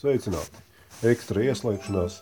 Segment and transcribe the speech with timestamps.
[0.00, 0.62] Sveicināti!
[1.04, 2.14] Ekstra ieslēgšanās.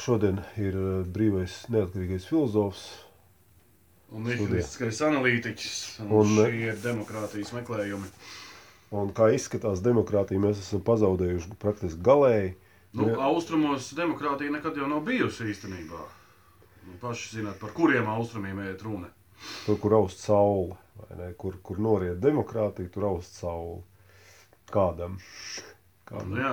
[0.00, 0.78] Šodien ir
[1.12, 2.86] brīvais neatkarīgais filozofs.
[4.08, 5.74] Un nihilistiskais analītiķis.
[6.06, 8.08] Un, Un- šī ir demokrātijas meklējumi.
[8.96, 12.54] Un kā izskatās demokrātija, mēs esam pazaudējuši praktiski galēji.
[12.96, 13.20] Nu, Jā.
[13.28, 16.02] austrumos demokrātija nekad jau nav bijusi īstenībā.
[16.86, 19.12] Nu, paši zināt, par kuriem austrumiem iet runa.
[19.66, 21.32] Tur, kur aust saule, vai ne?
[21.36, 23.82] kur, kur noriet demokrātija, tur aust saule.
[24.72, 25.20] Kādam?
[26.06, 26.36] Nu, Kādam?
[26.38, 26.52] jā,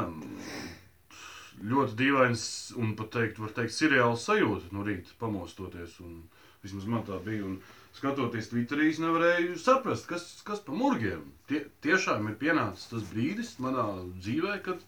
[1.73, 2.43] ļoti dīvains
[2.81, 5.99] un pat teikt, var teikt, seriāls sajūta no rīta pamostoties.
[6.01, 6.23] Un,
[6.63, 7.45] vismaz man tā bija.
[7.45, 7.59] Un,
[7.93, 11.25] skatoties Twitterī, es nevarēju saprast, kas, kas pa murgiem.
[11.49, 13.85] Tie, tiešām ir pienācis tas brīdis manā
[14.17, 14.81] dzīvē, kad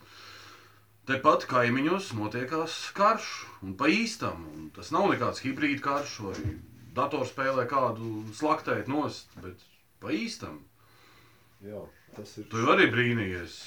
[1.05, 3.27] tepat kaimiņos notiekās karš
[3.61, 4.47] un pa īstam.
[4.55, 6.37] Un tas nav nekāds hibrīd karš vai
[6.97, 9.61] datorspēlē kādu slaktēt nost, bet
[10.01, 10.63] pa īstam.
[11.65, 11.83] Jā,
[12.17, 12.49] tas ir.
[12.49, 13.59] Tu arī brīnījies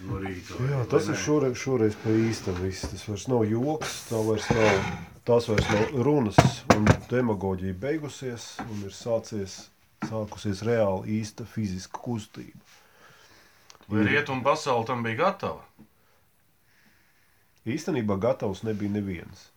[0.00, 0.58] no rīta.
[0.58, 1.22] vai- Jā, vai tas ir nē?
[1.24, 2.80] šoreiz, šoreiz pa īstam viss.
[2.90, 4.88] Tas vairs nav joks, tā vairs nav,
[5.24, 6.36] tās vairs nav runas
[6.76, 9.68] un demagoģija beigusies un ir sācies,
[10.04, 12.60] sākusies reāli īsta fiziska kustība.
[13.88, 15.60] Vai rietumu pasaule tam bija gatava?
[17.66, 19.50] Īstenībā gatavs nebija neviens.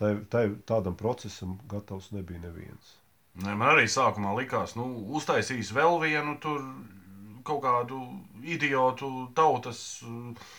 [0.00, 2.96] Tai, tai, tādam procesam gatavs nebija neviens.
[3.40, 6.60] Nē, man arī sākumā likās, ka nu, uztaisīs vēl vienu tur
[7.44, 8.00] kaut kādu
[8.42, 10.50] idiotu tautas uh,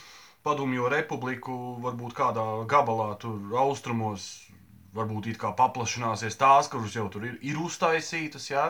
[0.45, 4.47] padomju republiku, varbūt kādā gabalā tur austrumos.
[4.91, 8.49] Varbūt it kā paplašināsies tās, kuras jau tur ir, ir uztaisītas.
[8.51, 8.65] Jā.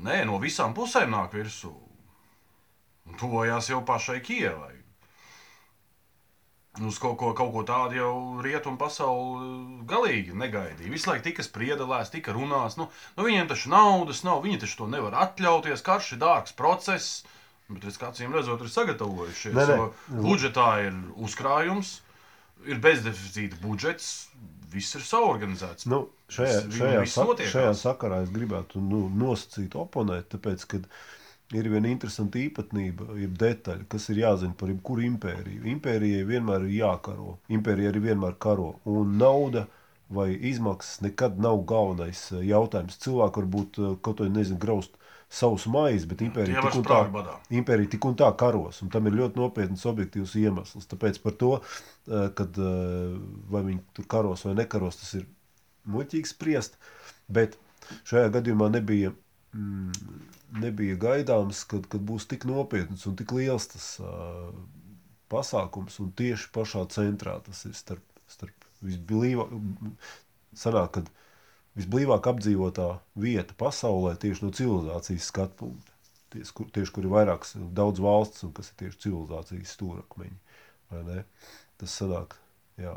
[0.00, 1.74] Nē, no visām pusēm nāk virsū.
[3.04, 4.83] Un Tuvojās jau pašai Kievai.
[6.82, 10.90] Uz kaut ko, kaut ko tādu jau rietumu pasauli galīgi negaidīja.
[10.90, 12.74] Visu laiku tika spriedelēts, tika runāts.
[12.80, 15.84] Nu, nu viņiem taču naudas nav, viņi taču to nevar atļauties.
[15.86, 17.22] Karš ir dārgs process,
[17.68, 19.54] bet kā acīm redzot, ir sagatavojušies.
[19.54, 19.68] Nē.
[19.70, 19.86] jo
[20.26, 22.00] Budžetā ir uzkrājums,
[22.66, 24.10] ir bezdeficīta budžets,
[24.74, 25.86] viss ir saorganizēts.
[25.90, 27.52] Nu, šajā, šajā, notiekās.
[27.54, 30.82] šajā sakarā es gribētu nu, nosacīt oponēt, tāpēc, ka
[31.58, 35.64] ir viena interesanta īpatnība, jeb detaļa, kas ir jāzina par jebkuru impēriju.
[35.74, 39.66] Impērijai vienmēr ir jākaro, impērija arī vienmēr karo, un nauda
[40.14, 42.98] vai izmaksas nekad nav galvenais eh, jautājums.
[43.02, 44.98] Cilvēki varbūt eh, kaut ko nezinu, graust
[45.34, 46.98] savus maizi, bet impērija tik un tā,
[47.58, 50.86] impērija tik un tā karos, un tam ir ļoti nopietns objektīvs iemesls.
[50.90, 52.60] Tāpēc par to, eh, kad,
[53.50, 55.26] vai viņi tur karos vai nekaros, tas ir
[55.90, 56.78] muļķīgi spriest.
[57.28, 57.58] Bet
[58.08, 59.12] šajā gadījumā nebija,
[59.56, 60.20] mm,
[60.52, 64.50] nebija gaidāms, kad, kad būs tik nopietns un tik liels tas uh,
[65.32, 65.98] pasākums.
[66.02, 69.50] Un tieši pašā centrā tas ir starp, starp visblīvāk,
[71.78, 72.88] visblīvāk apdzīvotā
[73.18, 75.90] vieta pasaulē tieši no civilizācijas skatu punkta.
[76.34, 80.38] Tieši, kur, tieši kur ir vairākas, daudz valsts, un kas ir tieši civilizācijas stūrakmeņi.
[81.80, 82.36] Tas sanāk,
[82.78, 82.94] jā,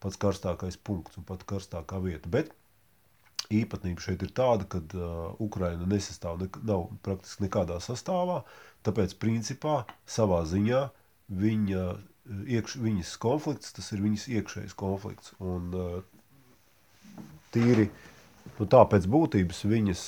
[0.00, 2.28] pats karstākais punkts un pat karstākā vieta.
[2.32, 2.52] Bet
[3.50, 8.42] īpatnība šeit ir tāda, ka uh, Ukraina nesastāv, nek nav praktiski nekādā sastāvā,
[8.86, 10.84] tāpēc principā savā ziņā
[11.30, 15.34] viņa, uh, iekš, viņas konflikts, tas ir viņas iekšējs konflikts.
[15.42, 15.98] Un uh,
[17.54, 17.88] tīri,
[18.60, 20.04] nu tā pēc būtības viņas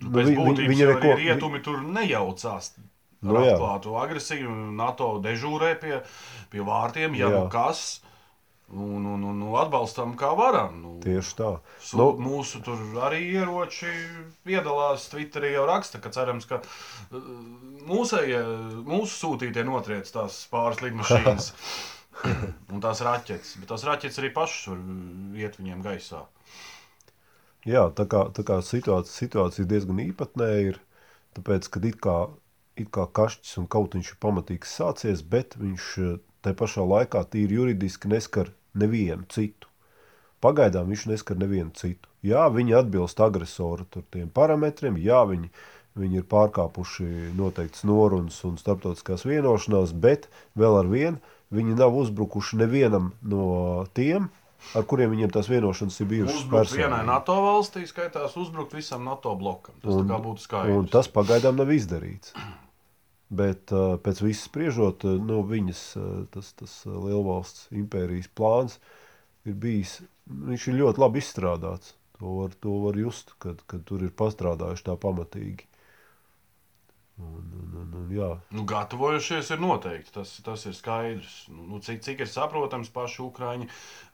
[0.00, 2.70] Nu, Pēc vi- vi- būtības viņa neko- rietumi tur nejaucās.
[3.20, 3.52] Nu, jā.
[3.52, 5.98] atklātu agresiju, NATO dežūrē pie,
[6.48, 8.00] pie vārtiem, ja nu kas.
[8.00, 8.09] Un,
[8.72, 10.76] un, un, un atbalstam, kā varam.
[10.82, 11.50] Nu, tieši tā.
[11.82, 13.90] Su, Nu, mūsu tur arī ieroči
[14.46, 15.08] piedalās.
[15.12, 17.30] Twitterī jau raksta, ka cerams, ka uh,
[17.90, 18.42] mūsējie,
[18.86, 21.50] mūsu sūtītie notriec tās pāris lidmašīnas
[22.72, 23.56] un tās raķetes.
[23.60, 24.84] Bet tās raķetes arī pašas var
[25.40, 26.24] iet viņiem gaisā.
[27.68, 30.78] Jā, tā kā, tā kā situācija, situācija diezgan īpatnēja ir,
[31.36, 32.16] tāpēc, kad it kā,
[32.80, 37.58] it kā kašķis un kautiņš ir pamatīgs sācies, bet viņš eh, tai pašā laikā tīri
[37.58, 38.48] juridiski neskar
[38.78, 39.68] nevienu citu.
[40.40, 42.08] Pagaidām viņš neskar nevienu citu.
[42.24, 45.50] Jā, viņi atbilst agresora tur parametriem, jā, viņi,
[46.00, 50.28] viņi ir pārkāpuši noteikts norunas un starptautiskās vienošanās, bet
[50.58, 51.20] vēl ar vienu
[51.54, 54.28] viņi nav uzbrukuši nevienam no tiem,
[54.76, 57.02] ar kuriem viņiem tās vienošanas ir bijušas Uzbrukt vienai.
[57.08, 59.76] NATO valstī skaitās uzbrukt visam NATO blokam.
[59.82, 60.76] Tas kā būtu skaidrs.
[60.76, 62.34] Un tas pagaidām nav izdarīts.
[63.30, 68.80] Bet uh, pēc viss spriežot, uh, no viņas uh, tas, tas uh, lielvalsts impērijas plāns
[69.46, 70.00] ir bijis.
[70.26, 71.94] Viņš ir ļoti labi izstrādāts.
[72.18, 75.70] To var, to var just, kad, kad tur ir pastrādājuši tā pamatīgi.
[77.20, 80.12] Un, un, un, un, jā, Nu, gatavojušies ir noteikti.
[80.14, 81.36] Tas, tas ir skaidrs.
[81.52, 83.68] Nu, nu, cik, cik ir saprotams, paši ukrāņi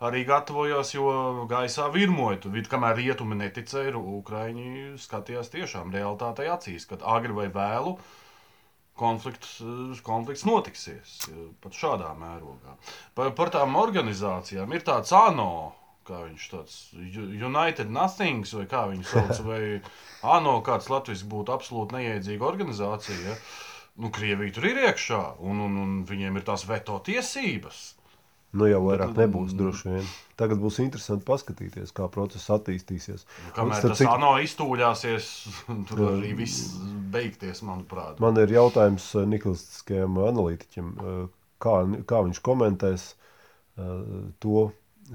[0.08, 1.08] arī gatavojās, jo
[1.50, 2.42] gaisā virmoja.
[2.44, 7.96] Tu vid, kamēr rietumi neticēja, ukrāņi skatījās tiešām realitātei acīs, kad agri vai vēlu
[8.98, 9.58] konflikts,
[10.06, 11.16] konflikts notiksies
[11.62, 12.76] pat šādā mērogā.
[13.16, 15.50] Par, par tām organizācijām ir tāds ANO.
[16.06, 19.60] Kā viņš tāds United Nothings, vai kā viņš sauc, vai
[20.36, 23.18] ANO, kāds Latvijas būtu absolūti neiedzīga organizācija.
[23.26, 23.34] Ja?
[23.98, 27.82] Nu, Krievija tur ir iekšā, un, un, un viņiem ir tās veto tiesības.
[28.56, 30.06] Nu, jau vairāk nebūs droši vien.
[30.38, 33.24] Tagad būs interesanti paskatīties, kā process attīstīsies.
[33.26, 34.10] Nu, kamēr un, tas cik...
[34.12, 35.30] ANO iztūļāsies,
[35.90, 36.76] tur arī viss
[37.12, 38.20] beigties, manuprāt.
[38.22, 41.22] Man ir jautājums eh, Niklaustiskajam analītiķim, eh,
[41.62, 43.14] kā, kā viņš komentēs
[44.40, 44.60] to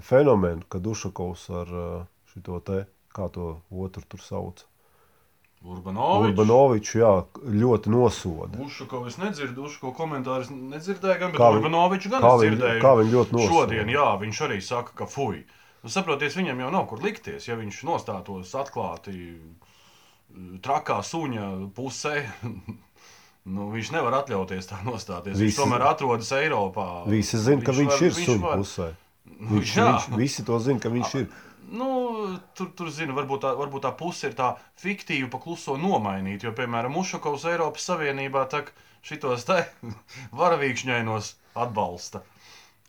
[0.05, 1.71] fenomenu, kad Ušakovs ar
[2.29, 4.61] šo te, kā to otru tur sauc.
[5.61, 6.31] Urbanovičs.
[6.31, 7.09] Urbanovičs, jā,
[7.45, 8.57] ļoti nosoda.
[8.65, 12.81] Ušako es nedzirdu, Ušako komentārus nedzirdēju, gan, bet Urbanovičs gan kā es dzirdēju.
[12.81, 13.49] Kā viņš ļoti nosoda.
[13.51, 15.43] Šodien, jā, viņš arī saka, ka fuj.
[15.81, 19.13] Nu, saproties, viņam jau nav kur likties, ja viņš nostātos atklāti
[20.63, 22.15] trakā suņa pusē.
[23.53, 25.37] nu, viņš nevar atļauties tā nostāties.
[25.37, 26.89] Visi, viņš tomēr atrodas Eiropā.
[27.11, 28.61] Visi zina, ka viņš, var, ir suņa var...
[28.63, 28.91] pusē.
[29.51, 29.87] Viņš, jā.
[29.87, 31.31] viņš, visi to zina, ka viņš ir.
[31.71, 31.87] Nu,
[32.57, 34.49] tur, tur zinu, varbūt tā, varbūt tā puse ir tā
[34.81, 36.43] fiktīva, pa kluso nomainīt.
[36.43, 38.43] Jo, piemēram, Ušakovs Eiropas Savienībā
[39.07, 39.61] šitos te
[40.41, 41.29] varavīkšņainos
[41.63, 42.25] atbalsta.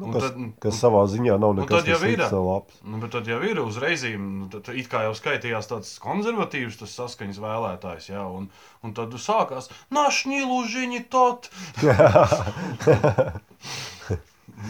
[0.00, 2.78] Nu, kas, tad, kas savā ziņā nav nekas tāds labs.
[2.80, 7.40] Nu, bet tad jau ir uzreiz, nu, it kā jau skaitījās tāds konservatīvs tas saskaņas
[7.42, 8.48] vēlētājs, jā, un,
[8.80, 11.50] un tad sākās našņi lužiņi tot.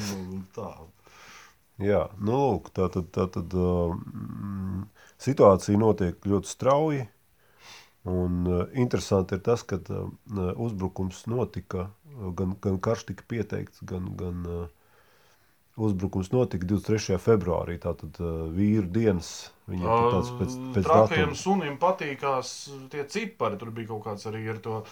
[0.02, 0.70] nu, tā.
[1.82, 4.84] Jā, nu, lūk, tā tad, tā tad um,
[5.22, 7.06] situācija notiek ļoti strauji.
[8.10, 10.10] Un uh, interesanti ir tas, ka uh,
[10.58, 11.92] uzbrukums notika,
[12.34, 14.70] gan, gan karš tika pieteikts, gan, gan uh,
[15.80, 17.18] uzbrukums notika 23.
[17.22, 17.78] februārī.
[17.82, 22.54] Tātad uh, vīru dienas viņiem tāds pēc, pēc Trakajam sunim patīkās
[22.92, 24.82] tie cipari, tur bija kaut kāds arī ar to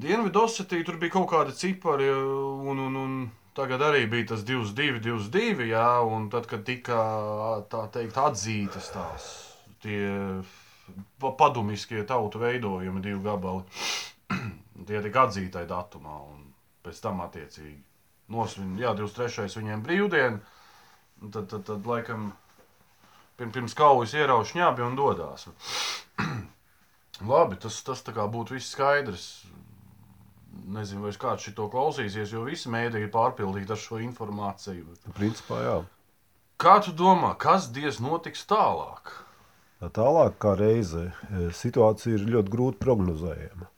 [0.00, 3.14] Dienvidosetī, tur bija kaut kādi cipari un, un, un
[3.50, 7.00] Tagad arī bija tas 22, 22, jā, un tad, kad tika
[7.72, 9.26] tā teikt, atzītas tās
[9.82, 10.06] tie
[11.18, 13.64] padomiskie tautu veidojumi, divi gabali,
[14.88, 16.46] tie tika atzītai datumā, un
[16.86, 17.89] pēc tam attiecīgi
[18.30, 19.48] nosvin, jā, 23.
[19.60, 20.40] viņiem brīvdiena,
[21.30, 22.30] tad, tad, tad laikam
[23.40, 25.48] pirms kaujas ierauš ņābi un dodās.
[27.30, 29.30] Labi, tas, tas būtu viss skaidrs
[30.70, 34.96] nezinu, vai kāds to klausīsies, jo visi mēdīji ir pārpildīti ar šo informāciju.
[35.16, 35.74] Principā, jā.
[36.60, 39.14] Kā tu domā, kas diez notiks tālāk?
[39.80, 43.68] Tālāk, kā reize, e, situācija ir ļoti grūti prognozējama.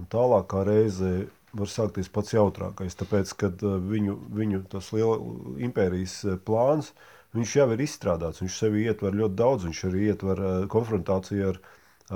[0.00, 5.16] Un tālāk, kā reize, var sākties pats jautrākais, tāpēc, kad e, viņu, viņu tas liela
[5.62, 6.92] impērijas e, plāns,
[7.36, 11.60] viņš jau ir izstrādāts, viņš sevi ietver ļoti daudz, viņš arī ietver konfrontāciju ar,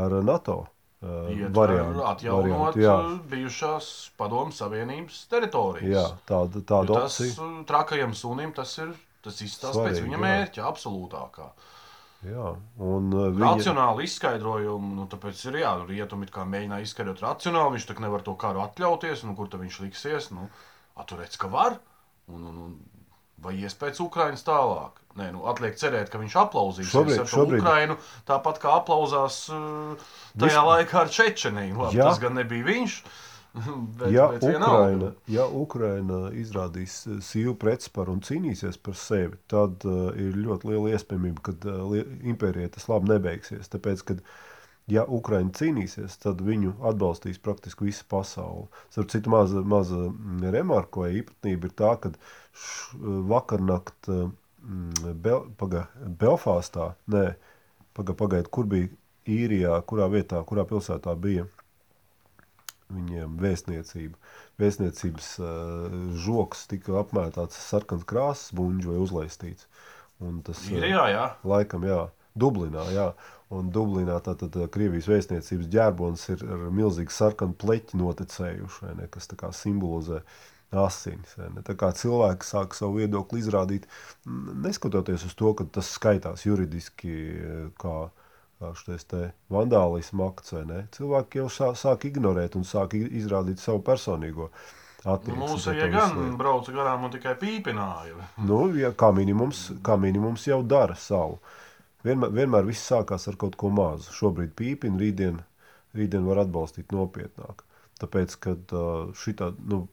[0.07, 0.65] ar NATO
[1.53, 2.05] variantu.
[2.05, 2.97] Atjaunot variantu, jā.
[3.31, 3.89] bijušās
[4.19, 5.93] padomu savienības teritorijas.
[5.93, 7.49] Jā, tāda, tāda tas opcija.
[7.69, 8.95] trakajam sunim tas ir,
[9.25, 10.23] tas izstāsta pēc viņa jā.
[10.25, 11.49] mērķa absolūtākā.
[12.25, 13.43] Jā, un viņa...
[13.43, 18.65] Racionāli izskaidrojumu, nu, tāpēc ir jā, rietumi mēģināja izskaidrot racionāli, viņš tak nevar to karu
[18.65, 20.49] atļauties, nu, kur tad viņš liksies, nu,
[21.01, 21.79] atturēts, ka var,
[22.33, 22.77] un, un, un
[23.45, 25.01] vai ies pēc Ukrainas tālāk.
[25.19, 27.61] Nē, nu, atliek cerēt, ka viņš aplausīs šobrīd, ar šobrīd.
[27.63, 27.97] Ukrainu,
[28.27, 30.71] tāpat kā aplausās uh, tajā Vis...
[30.71, 31.77] laikā ar Čečeniju.
[31.85, 32.01] Labi.
[32.01, 32.97] Tas gan nebija viņš.
[33.99, 39.87] Bet, ja, bet Ukraina, ja Ukraina izrādīs uh, sīvu pretsparu un cīnīsies par sevi, tad
[39.87, 41.95] uh, ir ļoti liela iespējamība, ka uh,
[42.27, 43.71] impērijai tas labi nebeigsies.
[43.71, 44.25] Tāpēc, kad,
[44.91, 48.67] ja Ukraina cīnīsies, tad viņu atbalstīs praktiski visa pasaule.
[48.91, 50.09] Starp citu, maza, maza
[50.51, 52.11] remarko īpatnība ir tā, ka
[53.31, 54.11] vakarnakt
[54.65, 55.89] Mm, Bel, paga,
[56.21, 57.25] Belfāstā, nē,
[57.97, 58.89] paga, pagaidiet, kur bija
[59.29, 61.45] īrijā, kurā vietā, kurā pilsētā bija
[62.93, 64.19] viņiem vēstniecība.
[64.61, 69.69] Vēstniecības uh, žoks tika apmētāts sarkans krāsas buņģi vai uzlaistīts.
[70.25, 71.25] Un tas, Īrijā, jā.
[71.49, 72.05] Laikam, jā.
[72.39, 73.11] Dublinā, jā.
[73.55, 79.39] Un Dublinā tātad Krievijas vēstniecības ģērbons ir ar milzīgu sarkanu pleķi noticējuši, ne, kas tā
[79.39, 80.43] kā simbolizē uh,
[80.83, 81.35] asinis.
[81.67, 83.87] Tā kā cilvēki sāk savu viedokli izrādīt,
[84.65, 87.15] neskatoties uz to, ka tas skaitās juridiski
[87.81, 88.24] kā, kā
[88.61, 89.07] šis
[89.53, 90.55] vandālismu akts.
[90.97, 94.51] Cilvēki jau sāk, sāk ignorēt un sāk izrādīt savu personīgo.
[95.05, 98.17] Nu, Mūsu ja gan brauca garām un tikai pīpināja.
[98.41, 101.43] Nu, ja, kā, minimums, kā minimums jau dara savu.
[102.05, 104.15] Vienmēr, vienmēr viss sākās ar kaut ko mazu.
[104.17, 105.43] Šobrīd pīpina, rītdien,
[105.97, 107.67] rītdien var atbalstīt nopietnāk.
[108.01, 108.73] Tāpēc, kad
[109.21, 109.85] šitā, nu,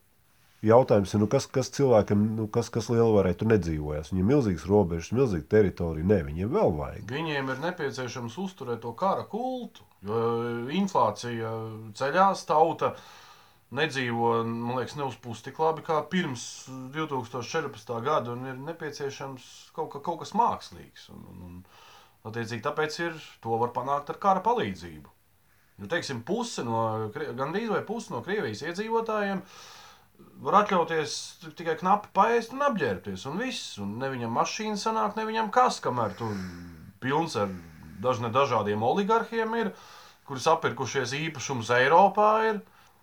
[0.65, 4.11] jautājums ir, nu, kas, kas cilvēkam, nu, kas, kas lielvarē tur nedzīvojas.
[4.11, 6.07] Viņiem ir milzīgs robežas, milzīga teritorija.
[6.07, 7.07] Nē, viņiem vēl vajag.
[7.11, 10.21] Viņiem ir nepieciešams uzturēt to kara kultu, jo
[10.77, 11.51] inflācija
[11.97, 12.93] ceļās, tauta
[13.75, 16.43] nedzīvo, man liekas, neuzpūst tik labi kā pirms
[16.93, 17.93] 2014.
[18.03, 21.07] gada, un ir nepieciešams kaut, ka, kaut kas mākslīgs.
[21.15, 21.57] Un, un, un,
[22.27, 25.17] attiecīgi, tāpēc ir, to var panākt ar kara palīdzību.
[25.81, 29.39] Nu, teiksim, puse no, gandrīz vai puse no Krievijas iedzīvotājiem
[30.41, 31.15] var atļauties
[31.57, 33.77] tikai knapi paēst un apģērbties, un viss.
[33.81, 36.33] Un ne viņam mašīna sanāk, ne viņam kas, kamēr tur
[37.03, 37.51] pilns ar
[38.01, 39.71] dažne dažādiem oligarhiem ir,
[40.27, 42.31] kuri sapirkušies īpašumus Eiropā.
[42.49, 42.61] Ir.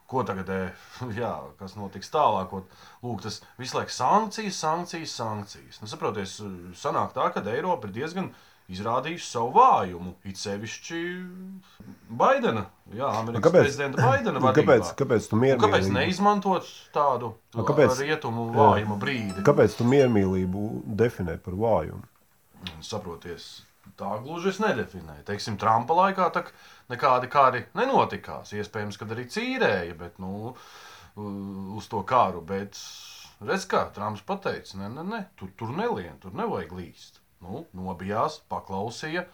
[0.09, 0.49] Ko tagad,
[1.21, 2.55] jā, kas notiks tālāk?
[3.05, 5.83] Lūk, tas visu laiku sankcijas, sankcijas, sankcijas.
[5.83, 6.39] Nu, saproties,
[6.81, 8.33] sanāk tā, ka Eiropa ir diezgan
[8.73, 10.13] izrādījuši savu vājumu.
[10.29, 11.01] It sevišķi
[12.21, 14.77] Baidena, Jā, Amerikas kāpēc, prezidenta Baidena vadībā.
[14.79, 15.65] Kāpēc, kāpēc tu miermīlību?
[15.65, 19.45] Kāpēc neizmantot tādu kāpēc, rietumu vājuma brīdi?
[19.47, 20.67] Kāpēc tu miermīlību
[21.01, 22.05] definē par vājumu?
[22.85, 23.49] Saproties,
[24.01, 25.25] tā gluži es nedefinēju.
[25.29, 26.53] Teiksim, Trumpa laikā tak
[26.93, 28.53] nekādi kāri nenotikās.
[28.57, 30.53] Iespējams, kad arī cīrēja, bet, nu,
[31.79, 32.43] uz to kāru.
[32.45, 32.77] Bet,
[33.45, 37.23] redz kā, Trumps pateica, ne, ne, ne, tur, tur nelien, tur nevajag līst.
[37.45, 39.27] Nu, nobijās, paklausīja,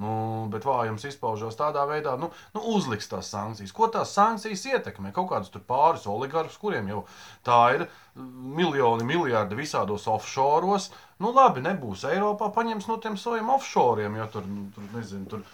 [0.00, 3.72] Nu, bet vājums izpaužās tādā veidā, nu, nu uzliks tās sankcijas.
[3.76, 5.10] Ko tās sankcijas ietekmē?
[5.12, 7.02] Kaut kādus pāris oligarhus, kuriem jau
[7.44, 7.84] tā ir
[8.16, 10.88] miljoni, miljardi visādos offshoros.
[11.20, 15.44] Nu, labi, nebūs Eiropā, paņems no tiem saviem offshoriem, jo tur, nu, tur nezinu, tur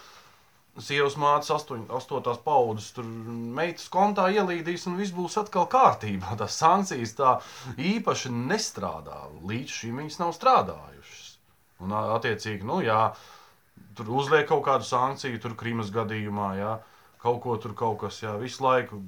[0.79, 3.09] sievas mātes, astoņ, astotās paudzes, tur
[3.59, 6.37] meitas kontā ielīdīs, un viss būs atkal kārtībā.
[6.41, 7.39] Tās sankcijas tā
[7.97, 9.25] īpaši nestrādā.
[9.49, 10.96] Līdz šim viņas nav strādājušas.
[11.85, 13.01] Un, attiecīgi, nu, jā,
[13.97, 16.77] tur uzliek kaut kādu sankciju, tur Krimas gadījumā, jā,
[17.23, 19.01] kaut ko tur kaut kas, jā, visu laiku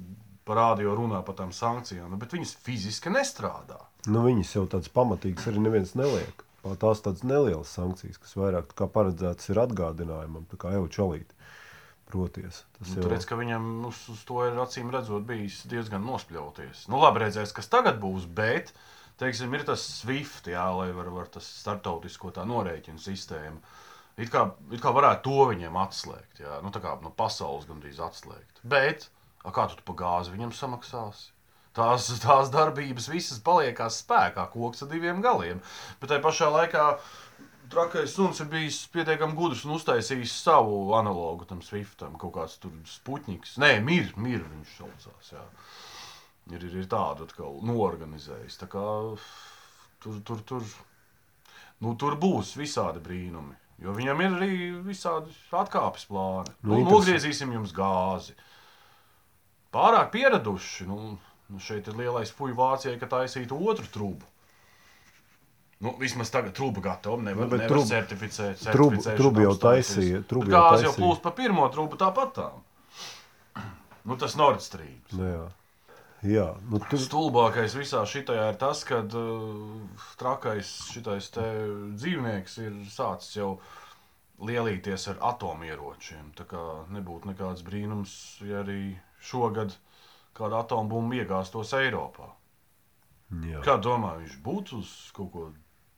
[0.49, 3.79] parādīja, runā par tām sankcijām, nu, bet viņas fiziski nestrādā.
[4.09, 6.45] Nu, viņas jau tādas pamatīgas arī neviens neliek.
[6.59, 11.35] Tās tādas nelielas sankcijas, kas vairāk kā paredzētas ir atgādinājumam, tā kā jau čalīt.
[12.09, 13.09] Proties, tas nu, jau...
[13.11, 16.87] redz, ka viņam uz, uz to ir acīm redzot bijis diezgan nospļauties.
[16.89, 18.79] Nu, labi, redzēs, kas tagad būs, bet uh,
[19.19, 23.61] teiksim, ir tas SWIFT, jā, lai var, var tas startautisko tā norēķinu sistēmu.
[24.19, 28.01] It kā, it kā varētu to viņiem atslēgt, jā, nu tā kā no pasaules gandrīz
[28.03, 28.63] atslēgt.
[28.67, 29.07] Bet,
[29.45, 31.29] a, kā tu pa gāzi viņam samaksāsi?
[31.77, 35.61] Tās, tās darbības visas paliekās spēkā, koks ar diviem galiem.
[36.01, 36.85] Bet tajā pašā laikā
[37.71, 42.17] trakais suns ir bijis pietiekami gudrs un uztaisījis savu analogu tam Swiftam.
[42.19, 43.59] Kaut kāds tur spuķis.
[43.61, 45.31] Nē, mir, mir viņš saucās.
[45.37, 45.45] Jā
[46.55, 48.59] ir, ir, ir tādu atkal norganizējis.
[48.61, 48.85] Tā kā,
[50.03, 50.67] tur, tur, tur,
[51.83, 53.57] nu, tur būs visādi brīnumi.
[53.79, 56.51] Jo viņam ir arī visādi atkāpes plāni.
[56.65, 58.35] Nu, nu, nogriezīsim jums gāzi.
[59.71, 60.87] Pārāk pieraduši.
[60.89, 61.15] Nu,
[61.49, 64.35] nu šeit ir lielais fuju Vācijai, ka taisītu otru trūku.
[65.79, 67.21] Nu, vismaz tagad trūka gatava.
[67.23, 68.65] Nevar, nu, nevar trub, certificēt.
[68.67, 70.25] Trūka jau taisīja.
[70.27, 72.49] Gāzi jau plūst pa pirmo trūku tāpat tā.
[74.03, 74.99] Nu, tas Nord Stream.
[75.13, 75.45] Nu, jā.
[76.27, 76.97] Jā, nu, tu...
[76.99, 83.53] Stulbākais visā šajā ir tas, ka uh, trakais šitais dzīvnieks ir sācis jau
[84.43, 86.33] lielīties ar atomieročiem.
[86.35, 89.77] Tā kā nebūtu nekāds brīnums, ja arī šogad
[90.35, 92.27] kāda atombumba iegāstos Eiropā.
[93.45, 93.63] Jā.
[93.63, 95.47] Kā domā, viņš būtu uz kaut ko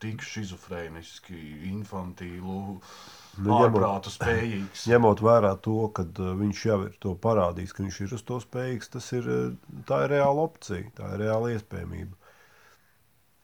[0.01, 1.37] tik schizofrēniski,
[1.71, 2.61] infantīlu?
[2.77, 4.85] Uh, nu, ārprātu spējīgs.
[4.91, 8.39] Ņemot vērā to, ka uh, viņš jau ir to parādījis, ka viņš ir uz to
[8.43, 12.17] spējīgs, tas ir, uh, tā ir reāla opcija, tā ir reāla iespējamība.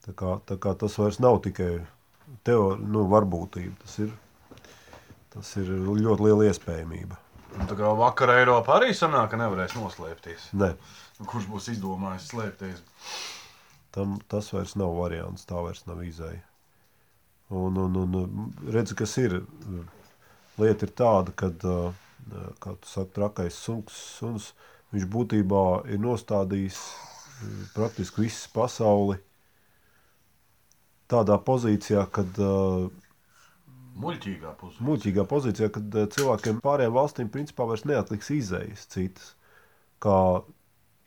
[0.08, 1.72] Tā kā, tā kā tas vairs nav tikai
[2.48, 4.12] teorija, nu, varbūtība, tas ir,
[5.34, 7.20] tas ir ļoti liela iespējamība.
[7.58, 10.52] Un tā kā vakar Eiropā arī sanāk, ka nevarēs noslēpties.
[10.60, 10.74] Ne.
[11.18, 12.84] Kurš būs izdomājis slēpties?
[13.96, 16.44] Tam, tas vairs nav variants, tā vairs nav izēja.
[17.50, 19.40] Un, un, un redz, kas ir.
[20.58, 21.52] Lieta ir tāda, ka,
[22.60, 24.50] kā tu saki, trakais suns, suns
[24.92, 25.64] viņš būtībā
[25.94, 26.80] ir nostādījis
[27.76, 29.20] praktiski visu pasauli
[31.08, 32.42] tādā pozīcijā, kad
[33.98, 34.86] Muļķīgā pozīcijā.
[34.90, 39.32] Muļķīgā pozīcijā, kad cilvēkiem pārējām valstīm principā vairs neatliks izējas citas,
[40.04, 40.18] kā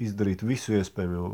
[0.00, 1.28] izdarīt visu iespējamo,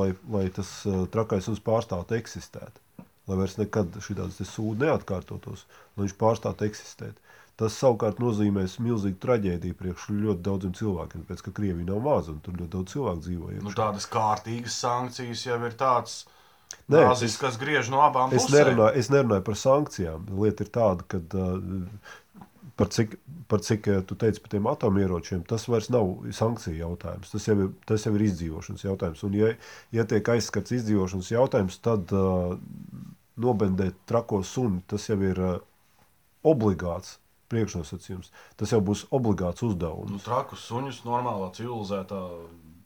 [0.00, 0.72] lai, lai tas
[1.14, 2.80] trakais uns pārstāvtu eksistēt
[3.28, 5.66] lai vairs nekad šādas sūdi neatkārtotos,
[5.96, 7.18] lai viņš pārstātu eksistēt.
[7.58, 12.38] Tas savukārt nozīmēs milzīgu traģēdiju priekš ļoti daudziem cilvēkiem, pēc ka Krievija nav maza un
[12.44, 13.54] tur ļoti daudz cilvēku dzīvo.
[13.64, 16.20] Nu, tādas kārtīgas sankcijas jau ir tāds.
[16.92, 18.54] Nē, Nāzis, es, kas griež no abām es pusēm.
[18.60, 20.26] Nerunāju, es nerunāju par sankcijām.
[20.38, 22.16] Lieta ir tāda, ka uh,
[22.78, 23.16] par cik,
[23.50, 27.32] par cik eh, tu teici par tiem atomieročiem, tas vairs nav sankciju jautājums.
[27.34, 29.24] Tas jau ir, tas jau ir izdzīvošanas jautājums.
[29.26, 29.52] Un, ja,
[29.94, 32.54] ja tiek aizskats izdzīvošanas jautājums, tad uh,
[33.38, 35.56] nobendēt trako suni, tas jau ir uh,
[36.46, 37.18] obligāts
[37.52, 38.30] priekšnosacījums.
[38.60, 40.12] Tas jau būs obligāts uzdevums.
[40.12, 42.20] Nu, trakus suņus normālā civilizētā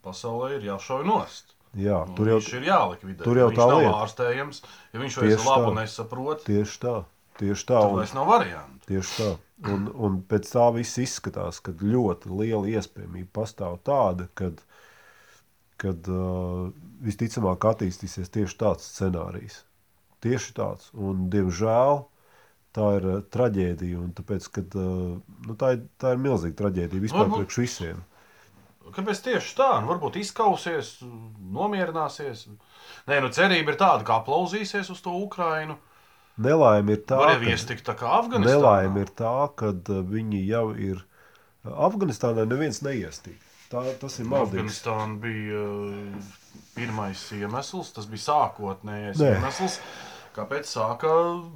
[0.03, 1.53] pasaulē ir jāšauj nost.
[1.73, 3.25] Jā, tur jau, viņš ir jālikvidē.
[3.25, 3.93] tur jau viņš tā nav lieta.
[4.03, 4.59] ārstējams.
[4.93, 5.77] Ja viņš vairs labu tā.
[5.81, 6.97] nesaprot, tieši tā.
[7.39, 8.85] Tieši tā, un, vairs nav variantu.
[8.89, 9.31] tieši tā.
[9.73, 14.59] Un, un pēc tā viss izskatās, ka ļoti liela iespējamība pastāv tāda, kad,
[15.79, 16.67] kad uh,
[17.05, 19.61] visticamāk attīstīsies tieši tāds scenārijs.
[20.23, 20.89] Tieši tāds.
[20.93, 22.03] Un, diemžēl
[22.75, 24.01] tā ir uh, traģēdija.
[24.03, 25.15] un Tāpēc, kad, uh,
[25.47, 28.03] nu, tā, ir, tā ir milzīga traģēdija vispār Varbūt- priekš visiem.
[28.93, 29.69] Kāpēc tieši tā?
[29.79, 30.97] Nu, varbūt izkausies,
[31.55, 32.49] nomierināsies.
[33.07, 35.77] Nē, nu cerība ir tāda, ka aplauzīsies uz to Ukrainu.
[36.37, 37.25] Nelaime ir tā, ka-
[38.41, 38.45] tā.
[38.49, 39.71] Nelaime ir tā, ka
[40.13, 41.03] viņi jau ir.
[41.63, 43.37] Afganistānā neviens neiestīja.
[43.71, 44.81] Tā, tas ir maldīgs.
[44.83, 46.31] Afganistāna bija uh,
[46.75, 49.29] pirmais iemesls, tas bija sākotnējais Nē.
[49.37, 49.77] iemesls,
[50.35, 51.09] kāpēc sāka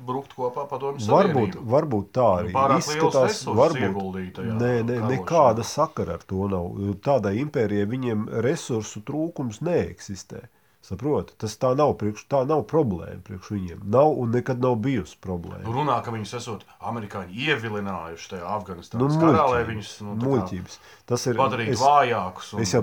[0.08, 1.66] brukt kopā padomju Varbūt, savienība.
[1.76, 3.42] varbūt tā arī pārāk izskatās.
[3.60, 6.72] Varbūt, nē, nē, nekāda sakara ar to nav.
[7.06, 10.46] Tādai impērijai viņiem resursu trūkums neeksistē.
[10.88, 13.80] Saproti, tas tā nav, priekš, tā nav problēma priekš viņiem.
[13.92, 15.66] Nav un nekad nav bijusi Nu, problēma.
[15.68, 20.24] runā, ka viņus esot amerikāņi ievilinājuši tajā Nu, Afganistānas karā, lai muļķības, viņus nu, tā
[20.24, 20.78] kā muļķības.
[21.08, 22.82] Tas ir padarītu es- vājākus Es jau,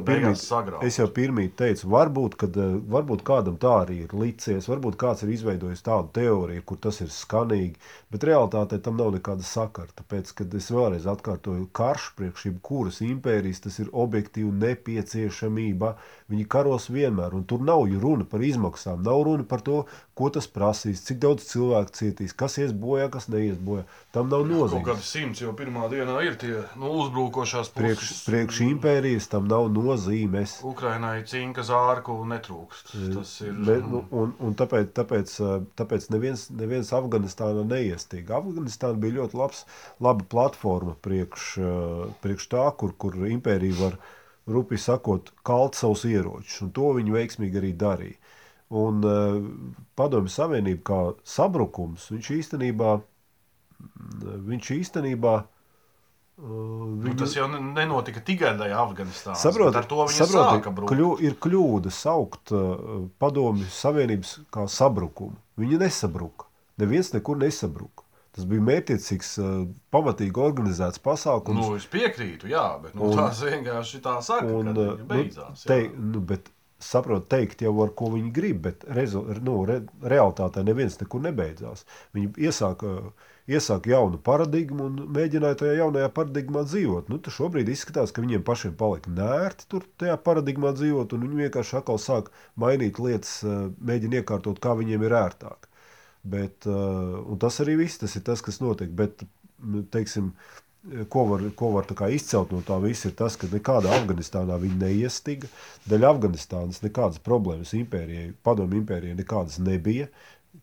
[0.97, 5.29] jau pirmīt teicu, varbūt, kad, eh, varbūt kādam tā arī ir licies, varbūt kāds ir
[5.35, 7.75] izveidojis tādu teoriju, kur tas ir skanīgi,
[8.11, 9.93] bet realtātē tam nav nekāda sakara.
[10.01, 14.53] Tāpēc, kad es vēlreiz atkārtoju, karš priekš jebkuras impērijas, tas ir objektīvi
[15.15, 15.95] nepieciešamība.
[16.31, 20.47] Viņi karos vienmēr, un tur nav runa par izmaksām, nav runa par to, ko tas
[20.49, 23.85] prasīs, cik daudz cilvēku cietīs, kas ies bojā, kas neies bojā.
[24.13, 24.85] Tam nav Kaut nozīmes.
[24.87, 27.75] kādi simts jau pirmā dienā ir tie nu, uzbrukošās puses.
[27.75, 28.14] priekš
[28.65, 30.57] impērijas tam nav nozīmes.
[30.67, 32.93] Ukrainai cinka zārku netrūkst.
[33.15, 38.41] Tas ir Bet, nu, un, un tāpēc, tāpēc, ā, tāpēc neviens, neviens Afganistānā neiestīga.
[38.41, 39.65] Afganistāna bija ļoti labs,
[40.05, 41.73] laba platforma priekš, ā,
[42.25, 43.99] priekš tā, kur, kur impērija var
[44.51, 46.61] rupi sakot, kalt savus ieročus.
[46.67, 48.21] Un to viņi veiksmīgi arī darīja.
[48.75, 49.03] Un
[49.95, 52.95] padomju savienība kā sabrukums, viņš īstenībā,
[54.49, 55.35] viņš īstenībā
[56.39, 59.37] uh, Nu, viņu- tas jau ne- nenotika tikai tajā Afganistānā.
[59.37, 65.37] Saproti, ar to viņi saproti, sāka kļu, ir kļūda saukt uh, padomju savienības kā sabrukumu.
[65.59, 66.47] Viņi nesabruka.
[66.79, 68.03] Neviens nekur nesabruka.
[68.35, 71.55] Tas bija mērķiecīgs, uh, pamatīgi organizēts pasākums.
[71.61, 75.07] Nu, es piekrītu, jā, bet nu, Un- tās vienkārši tā saka, un, kad uh, viņa
[75.07, 75.63] beidzās.
[75.63, 76.51] nu, te, nu, bet,
[76.85, 81.85] saprot, teikt jau, ar ko viņi grib, bet rezu, nu, re, realitātē neviens nekur nebeidzās.
[82.13, 83.13] Viņi iesāka,
[83.51, 87.11] iesāka jaunu paradigmu un mēģināja tajā jaunajā paradigmā dzīvot.
[87.13, 91.79] Nu, šobrīd izskatās, ka viņiem pašiem palika nērti tur tajā paradigmā dzīvot, un viņi vienkārši
[91.81, 95.71] atkal sāk mainīt lietas, eh, mēģina iekārtot, kā viņiem ir ērtāk.
[96.25, 98.89] Bet, uh, un tas arī viss, tas ir tas, kas notiek.
[98.97, 99.27] Bet,
[99.61, 100.31] nu, teiksim,
[101.09, 105.49] ko var, ko var izcelt no tā visa, ir tas, ka nekādā Afganistānā viņi neiestiga.
[105.89, 110.09] Dēļ Afganistānas nekādas problēmas impērijai, padomju impērijai nekādas nebija.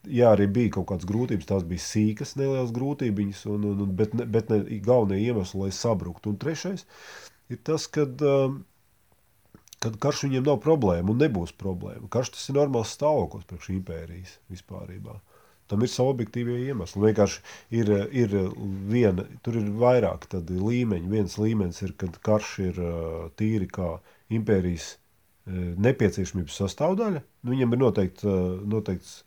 [0.08, 4.16] Jā, arī bija kaut kādas grūtības, tās bija sīkas, nelielas grūtības, un, un, un, bet,
[4.18, 6.32] ne, bet ne galvenie iemesli, lai sabruktu.
[6.32, 6.88] Un trešais
[7.52, 8.62] ir tas, ka um,
[9.82, 12.10] kad karš viņiem nav problēma un nebūs problēma.
[12.14, 15.18] Karš tas ir normāls stāvoklis priekš impērijas vispārībā.
[15.72, 17.02] Tam ir savi objektīvie iemesli.
[17.06, 17.42] Vienkārši
[17.80, 18.34] ir, ir
[18.92, 21.12] viena, tur ir vairāk līmeņi.
[21.14, 22.96] Viens līmenis ir, kad karš ir ā,
[23.40, 23.94] tīri kā
[24.36, 24.98] impērijas ā,
[25.88, 27.24] nepieciešamības sastāvdaļa.
[27.24, 28.36] Nu, Viņam ir noteikti,
[28.68, 29.22] noteikts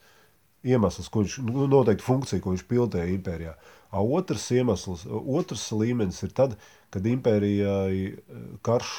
[0.65, 3.55] iemesls, ko viņš, nu, noteikti funkcija, ko viņš pildīja impērijā.
[3.95, 6.57] A, Otrs iemesls, otrs līmenis ir tad,
[6.95, 7.65] kad impērijai
[8.11, 8.95] ā, karš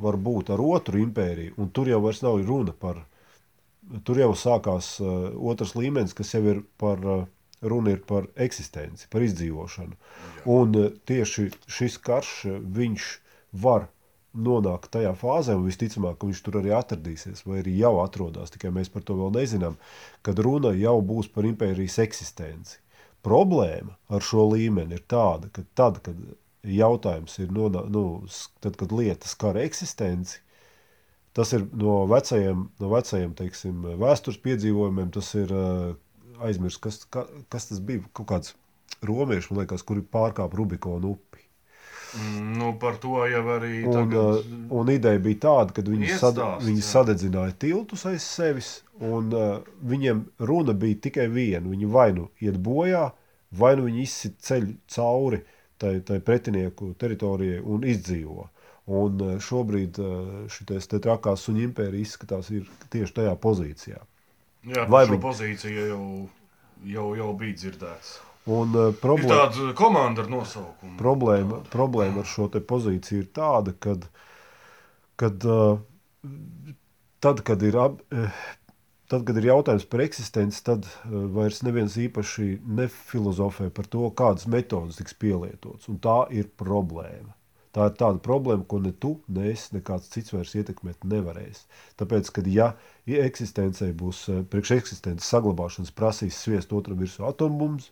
[0.00, 3.02] var būt ar otru impēriju, un tur jau vairs nav runa par
[4.06, 7.24] tur jau sākās uh, otrs līmenis, kas jau ir par uh,
[7.62, 9.98] runa ir par eksistenci, par izdzīvošanu.
[10.52, 13.08] Un uh, tieši šis karš, viņš
[13.64, 13.88] var
[14.34, 18.72] nonākt tajā fāzē, un visticamāk, ka viņš tur arī atradīsies, vai arī jau atrodas, tikai
[18.74, 19.76] mēs par to vēl nezinām,
[20.26, 22.78] kad runa jau būs par impērijas eksistenci.
[23.22, 26.18] Problēma ar šo līmeni ir tāda, ka tad, kad
[26.66, 28.24] jautājums ir, nonā, nu,
[28.64, 30.40] tad, kad lietas kara eksistenci,
[31.32, 35.08] Tas ir no vecajiem, no vecajiem teiksim, vēstures piedzīvojumiem.
[35.14, 35.52] Tas ir
[36.44, 38.04] aizmirsts, kas, ka, kas tas bija.
[38.16, 38.52] Kaut kāds
[39.08, 41.41] romieši, man liekas, kuri pārkāpa Rubikonu upi.
[42.58, 46.40] Nu, par to jau arī Un, tagad, uh, un ideja bija tāda, ka viņi, sad,
[46.60, 46.88] viņi jā.
[46.90, 48.70] sadedzināja tiltus aiz sevis,
[49.00, 51.64] un uh, viņiem runa bija tikai viena.
[51.70, 53.06] Viņi vai nu iet bojā,
[53.56, 55.40] vai nu viņi izsit ceļu cauri
[55.80, 58.48] tai, tai pretinieku teritorijai un izdzīvo.
[58.92, 59.98] Un eh, šobrīd
[60.50, 62.48] šis trakās suņu impērija izskatās
[62.90, 64.00] tieši tajā pozīcijā.
[64.66, 66.02] Jā, Vai viņa pozīcija jau,
[66.90, 68.31] jau, jau bija dzirdēta?
[68.50, 70.96] Un, uh, problēma, ir tāda komanda ar nosaukumu.
[70.98, 71.72] Problēma, tāda.
[71.76, 73.76] problēma ar šo pozīciju ir tāda,
[75.20, 75.78] kad uh,
[77.22, 78.00] tad, kad ir, ab,
[79.10, 84.98] tad, kad ir jautājums par eksistenci, tad vairs neviens īpaši nefilozofē par to, kādas metodas
[84.98, 85.86] tiks pielietotas.
[85.92, 87.34] Un tā ir problēma.
[87.72, 91.62] Tā ir tāda problēma, ko ne tu, ne es, ne kāds cits vairs ietekmēt nevarēs.
[92.00, 92.66] Tāpēc, kad ja
[93.08, 97.88] eksistencei būs priekš eksistences saglabāšanas prasīs sviest otram virsū atombums,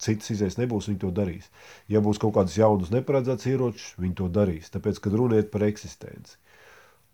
[0.00, 1.50] citas izējas nebūs, viņi to darīs.
[1.92, 4.72] Ja būs kaut kādas jaunas neparedzētas ieročus, viņi to darīs.
[4.72, 6.38] Tāpēc, kad runiet par eksistenci.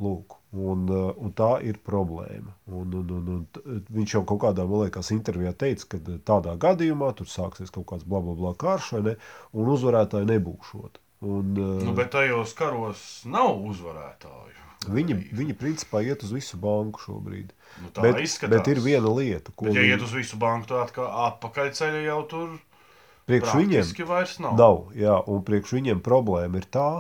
[0.05, 2.53] Lūk, un, un tā ir problēma.
[2.69, 7.31] Un, un, un, un viņš jau kaut kādā, liekas, intervijā teica, ka tādā gadījumā tur
[7.33, 9.16] sāksies kaut kāds bla bla bla karš, ne,
[9.57, 11.01] un uzvarētāji nebūšot.
[11.24, 14.64] Un, nu, bet tajos karos nav uzvarētāju.
[14.92, 17.52] Viņi, viņi principā iet uz visu banku šobrīd.
[17.81, 18.52] Nu, tā bet, izskatās.
[18.52, 19.66] bet ir viena lieta, ko.
[19.66, 19.94] Bet, ja viņi...
[19.96, 22.52] iet uz visu banku, tad atpakaļceļā jau tur
[23.26, 24.59] priekš viņiem vairs nav.
[24.61, 26.90] nav jā, un priekš viņiem problēma ir tā,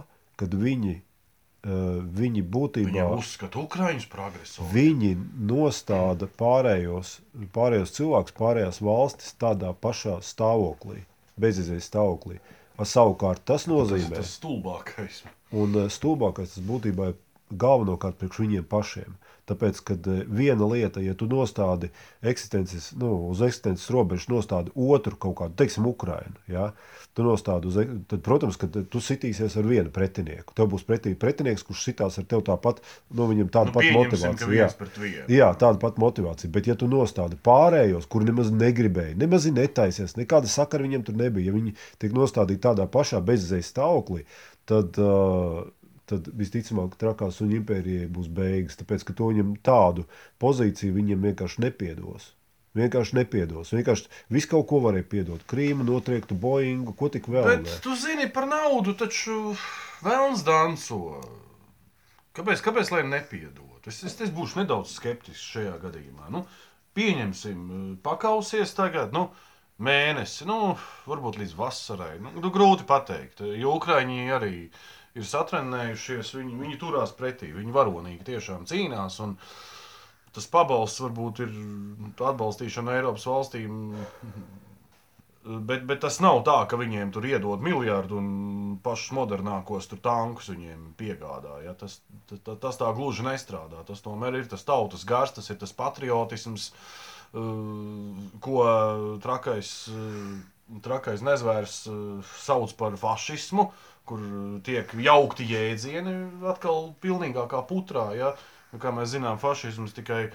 [0.40, 2.90] ka viņi, uh, viņi būtībā.
[2.90, 4.72] Viņi uzskata Ukraiņus par agresoru.
[4.72, 5.12] Viņi
[5.52, 7.18] nostāda pārējos,
[7.54, 11.04] pārējos cilvēkus, pārējās valstis tādā pašā stāvoklī,
[11.38, 12.40] bezizējas stāvoklī.
[12.40, 15.22] Uh, Savukārt tas nozīmē, tas ir stulbākais.
[15.56, 17.16] Un eh, stulbākais tas būtībā ir
[17.56, 19.16] galvenokārt priekš viņiem pašiem.
[19.46, 21.92] Tāpēc, kad eh, viena lieta, ja tu nostādi
[22.26, 26.72] eksistences, nu, uz eksistences robežas, nostādi otru kaut kādu, teiksim, Ukrainu, ja,
[27.14, 27.78] tu nostādi uz,
[28.10, 30.54] tad, protams, ka tu sitīsies ar vienu pretinieku.
[30.56, 32.82] Tev būs pretī pretinieks, kurš sitās ar tev tāpat,
[33.14, 34.50] nu, viņam tāda nu, pat motivācija.
[35.06, 35.28] Jā.
[35.30, 36.50] jā, tāda pat motivācija.
[36.52, 41.52] Bet, ja tu nostādi pārējos, kuri nemaz negribēja, nemaz netaisies, nekāda sakara viņiem tur nebija,
[41.52, 44.26] ja viņi tiek nostādīti tādā pašā bezizējas stāvoklī,
[44.66, 45.62] tad uh,
[46.10, 48.78] tad visticamāk trakā suņu impērijai būs beigas.
[48.80, 50.06] Tāpēc, ka to viņam tādu
[50.42, 52.30] pozīciju viņam vienkārši nepiedos.
[52.76, 53.72] Vienkārši nepiedos.
[53.72, 55.42] Vienkārši visu kaut ko varēja piedot.
[55.48, 57.48] Krīmu, notriektu Boeingu, ko tik vēl.
[57.48, 57.78] Bet ne?
[57.84, 59.56] tu zini par naudu, taču
[60.04, 61.00] vēlns danco.
[62.36, 63.80] Kāpēc, kāpēc lai nepiedod?
[63.88, 66.28] Es, es, es būšu nedaudz skeptisks šajā gadījumā.
[66.34, 66.44] Nu,
[66.98, 67.66] pieņemsim,
[68.04, 69.14] pakausies tagad.
[69.16, 69.30] Nu,
[69.76, 70.70] Mēnesi, nu,
[71.04, 72.14] varbūt līdz vasarai.
[72.24, 74.78] Nu, nu, grūti pateikt, jo Ukrāņi arī uh,
[75.16, 79.18] ir satrenējušies, viņi, viņi turās pretī, viņi varonīgi tiešām cīnās.
[80.36, 81.52] Tas pabalsts varbūt ir
[82.20, 83.94] atbalstīšana Eiropas valstīm,
[85.64, 88.28] bet, bet tas nav tā, ka viņiem tur iedod miljardu un
[88.84, 91.62] pašus modernākos tankus viņiem piegādā.
[91.64, 91.72] Ja?
[91.80, 93.80] Tas, tas, tas tā gluži nestrādā.
[93.88, 96.70] Tas tomēr ir tas tautas gars, tas ir tas patriotisms,
[98.44, 98.60] ko
[99.24, 99.72] trakais,
[100.84, 101.80] trakais nezvērs
[102.44, 103.70] sauc par fašismu
[104.08, 104.22] kur
[104.66, 106.14] tiek jaukti jēdzieni
[106.52, 108.06] atkal pilnīgākā putrā.
[108.18, 108.32] Ja?
[108.72, 110.28] Nu, kā mēs zinām, fašisms tikai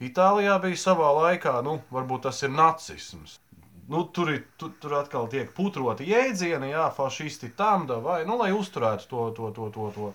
[0.00, 3.36] Itālijā bija savā laikā, nu, varbūt tas ir nacisms.
[3.90, 8.52] Nu, tur, ir, tur, tur atkal tiek putroti jēdzieni, jā, fašisti tam, vai, nu, lai
[8.54, 10.12] uzturētu to, to, to, to, to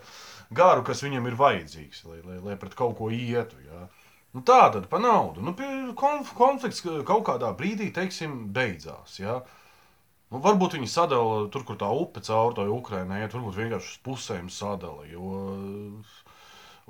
[0.55, 3.59] garu, kas viņam ir vajadzīgs, lai, lai, lai pret kaut ko ietu.
[3.67, 3.83] Jā.
[4.35, 5.43] Nu, tā tad pa naudu.
[5.43, 5.53] Nu,
[5.99, 9.19] konf, konflikts kaut kādā brīdī, teiksim, beidzās.
[9.19, 9.41] Jā.
[10.33, 13.99] Nu, varbūt viņi sadala tur, kur tā upe caur to Ukraiņai, ja varbūt vienkārši uz
[14.05, 15.05] pusēm sadala.
[15.05, 15.35] Jo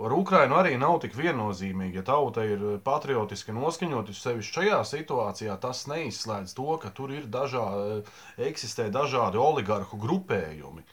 [0.04, 2.00] ar Ukraiņu arī nav tik viennozīmīgi.
[2.00, 8.04] Ja tauta ir patriotiski noskaņota, sevišķi šajā situācijā, tas neizslēdz to, ka tur ir dažādi,
[8.50, 10.84] eksistē dažādi oligarhu grupējumi.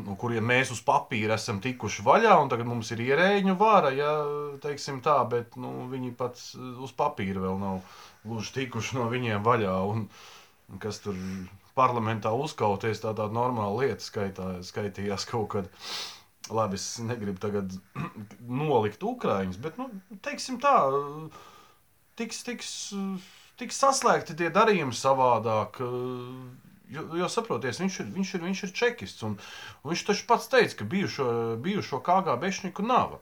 [0.00, 4.12] No kuriem mēs uz papīra esam tikuši vaļā, un tagad mums ir ierēģiņu vara, ja
[4.64, 9.76] tā, bet nu, viņi pat uz papīra vēl nav gluži tikuši no viņiem vaļā.
[9.92, 10.37] Un, uh,
[10.82, 11.16] kas tur
[11.78, 15.74] parlamentā uzkauties, tā tāda normāla lieta skaitā, skaitījās kaut kad.
[16.48, 17.74] Labi, es negribu tagad
[18.62, 19.90] nolikt Ukrāņus, bet, nu,
[20.24, 20.78] teiksim tā,
[22.16, 22.70] tiks, tiks,
[23.60, 25.76] tiks saslēgti tie darījumi savādāk.
[26.88, 29.24] Jo, jo saprotiet, viņš ir, viņš ir, viņš ir čekists.
[29.28, 29.36] Un,
[29.82, 31.26] un viņš taču pats teica, ka bijušo,
[31.60, 33.18] bijušo KG bešņiku nav.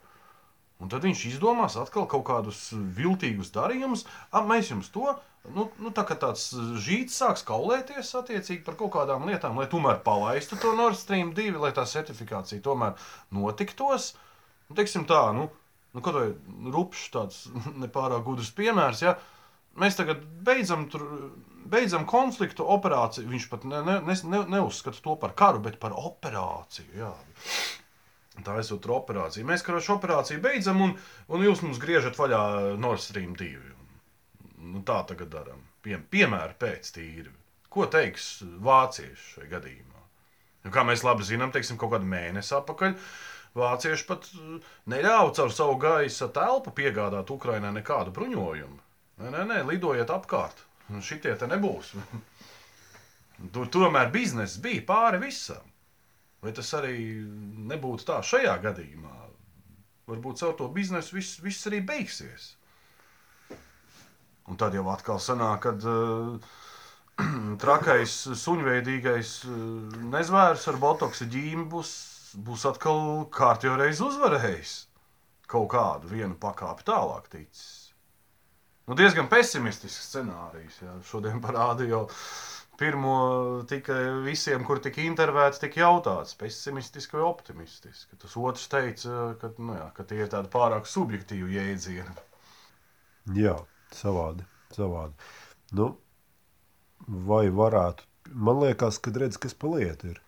[0.83, 4.05] Un tad viņš izdomās atkal kaut kādus viltīgus darījumus.
[4.45, 5.15] Mēs jums to
[5.55, 6.49] Nu, nu, tā kā tāds
[6.83, 11.55] žīts sāks kaulēties attiecīgi par kaut kādām lietām, lai tomēr palaistu to Nord Stream 2,
[11.63, 12.97] lai tā certifikācija tomēr
[13.35, 14.13] notiktos.
[14.67, 15.47] Nu, teiksim tā, nu,
[15.95, 17.43] nu kaut vai rupšs tāds
[17.85, 19.17] nepārāk gudrs piemērs, ja
[19.79, 21.07] mēs tagad beidzam, tur,
[21.71, 26.91] beidzam konfliktu operāciju, viņš pat ne, ne, ne, neuzskata to par karu, bet par operāciju,
[27.05, 27.13] jā.
[28.45, 29.47] Tā esot operācija.
[29.49, 30.93] Mēs karošu operāciju beidzam, un,
[31.33, 32.43] un jūs mums griežat vaļā
[32.81, 33.77] Nord Stream 2.
[34.67, 35.63] Nu, tā tagad darām.
[35.85, 37.33] Pie, piemēra pēc tīri.
[37.73, 40.03] Ko teiks vācieši šajā gadījumā?
[40.67, 42.97] Nu, kā mēs labi zinām, teiksim, kaut kādu mēnesi atpakaļ.
[43.57, 44.57] Vācieši pat uh,
[44.93, 48.81] neļāva caur savu gaisa telpu piegādāt Ukraiņai nekādu bruņojumu.
[49.23, 50.61] Nē, nē, nē lidojiet apkārt.
[51.03, 51.95] Šitie te nebūs.
[53.55, 55.65] Tur tomēr biznesa bija pāri visam.
[56.47, 56.95] Vai tas arī
[57.73, 59.15] nebūtu tā šajā gadījumā?
[60.07, 62.53] Varbūt caur to biznesu viss, viss arī beigsies.
[64.47, 66.37] Un tad jau atkal sanāk, kad uh,
[67.65, 69.57] trakais, suņveidīgais uh,
[70.13, 71.91] nezvērs ar botoksa ģīmi būs,
[72.47, 74.77] būs atkal kārtībā reiz uzvarējis.
[75.51, 77.67] Kaut kādu vienu pakāpi tālāk ticis.
[78.87, 80.79] Nu, diezgan pesimistisks scenārijs.
[80.85, 80.95] Jā.
[81.11, 82.05] Šodien parādīja jau
[82.81, 83.17] pirmo
[83.69, 88.19] tikai visiem, kur tika intervētas, tika jautāts, pesimistiski vai optimistiski.
[88.21, 92.17] Tas otrs teica, ka, nu, jā, ka tie ir tādi pārāk subjektīvi jēdzieni.
[93.37, 93.57] Jā,
[93.95, 94.47] savādi.
[94.77, 95.17] savādi.
[95.77, 95.95] Nu,
[97.07, 100.21] vai varētu, man liekas, ka redz, kas pa lietu ir,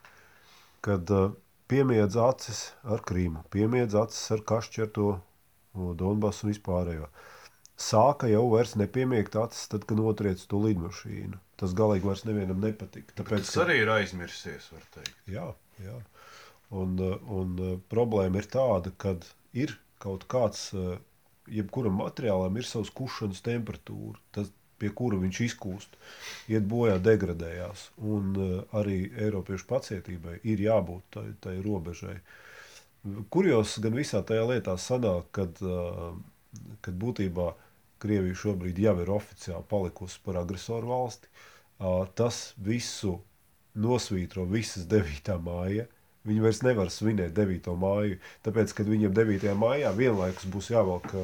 [0.84, 1.30] kad uh,
[1.68, 5.08] piemiedz acis ar Krīmu, piemiedz acis ar Kašķerto,
[6.00, 7.08] Donbasu un vispārējo.
[7.78, 11.38] Sāka jau vairs nepiemiegt acis, tad, kad notriec to lidmašīnu.
[11.58, 13.14] Tas galīgi vairs nevienam nepatika.
[13.20, 15.14] Tāpēc, tas arī ir aizmirsies, var teikt.
[15.30, 15.46] Jā,
[15.84, 15.98] jā.
[16.74, 16.98] Un,
[17.32, 17.54] un
[17.90, 19.14] problēma ir tāda, ka
[19.56, 20.72] ir kaut kāds,
[21.48, 24.18] jebkuram materiālam ir savs kušanas temperatūra.
[24.34, 25.96] Tas, pie kura viņš izkūst,
[26.52, 27.88] iet bojā, degradējās.
[28.10, 28.34] Un
[28.78, 32.18] arī Eiropiešu pacietībai ir jābūt tai, tai robežai.
[33.32, 35.58] Kurjos gan visā tajā lietā sanāk, kad,
[36.84, 37.48] kad būtībā
[38.02, 41.30] Krievija šobrīd jau ir oficiāli palikusi par agresoru valsti.
[42.18, 43.18] Tas visu
[43.78, 45.38] nosvītro visas 9.
[45.42, 45.86] māja.
[46.28, 47.70] Viņi vairs nevar svinēt 9.
[47.78, 49.46] māju, tāpēc, kad viņiem 9.
[49.56, 51.14] maijā vienlaikus būs jāvelk,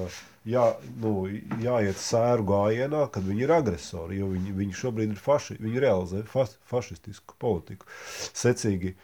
[0.49, 0.63] jā,
[1.03, 1.27] nu,
[1.61, 6.23] jāiet sēru gājienā, kad viņi ir agresori, jo viņi, viņi šobrīd ir faši, viņi realizē
[6.31, 7.91] fa, fašistisku politiku.
[8.33, 8.95] Secīgi,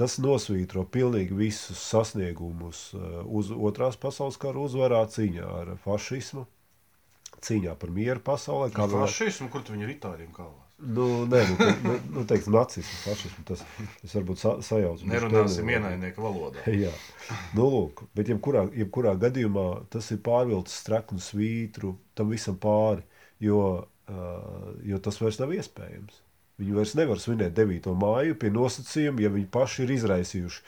[0.00, 2.88] tas nosvītro pilnīgi visus sasniegumus
[3.28, 6.46] uz otrās pasaules kara uzvarā cīņā ar fašismu,
[7.44, 8.70] cīņā par mieru pasaulē.
[8.74, 10.62] Kā jau fašismu, kur tu viņi ir itāļiem kalvās?
[10.76, 13.62] Nu, nē, nu, te, nu, nu teiksim, nacismu, fašismu, tas,
[14.02, 15.06] tas varbūt sa, sajauc.
[15.08, 16.64] Nerunāsim ienaidnieku valodā.
[16.84, 16.92] Jā,
[17.56, 23.06] nu, lūk, bet jebkurā, jebkurā gadījumā tas ir pārvilcis streknu svītru tam visam pāri,
[23.40, 23.62] jo,
[24.12, 26.20] uh, jo tas vairs nav iespējams.
[26.56, 27.90] Viņi vairs nevar svinēt 9.
[28.00, 30.62] māju pie nosacījuma, ja viņi paši ir izraisījuši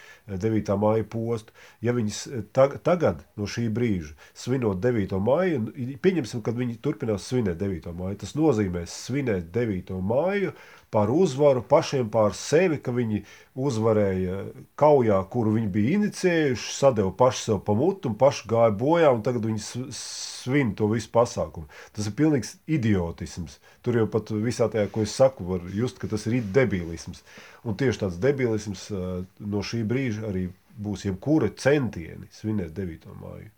[0.44, 0.72] 9.
[0.82, 1.54] māju postu.
[1.80, 5.16] Ja viņi tag, tagad, no šī brīža, svinot 9.
[5.24, 5.62] māju,
[6.04, 7.88] pieņemsim, ka viņi turpinās svinēt 9.
[7.96, 9.96] māju, tas nozīmē svinēt 9.
[10.12, 10.52] māju
[10.90, 13.22] par uzvaru pašiem pār sevi, ka viņi
[13.58, 14.38] uzvarēja
[14.78, 19.24] kaujā, kuru viņi bija inicējuši, sadeva paši sev pa mutu un paši gāja bojā, un
[19.26, 21.68] tagad viņi svin to visu pasākumu.
[21.96, 23.58] Tas ir pilnīgs idiotisms.
[23.84, 27.24] Tur jau pat visā tajā, ko es saku, var just, ka tas ir debilisms.
[27.68, 30.48] Un tieši tāds debilisms no šī brīža arī
[30.78, 33.12] būs jebkura centieni svinēt 9.
[33.18, 33.50] māju.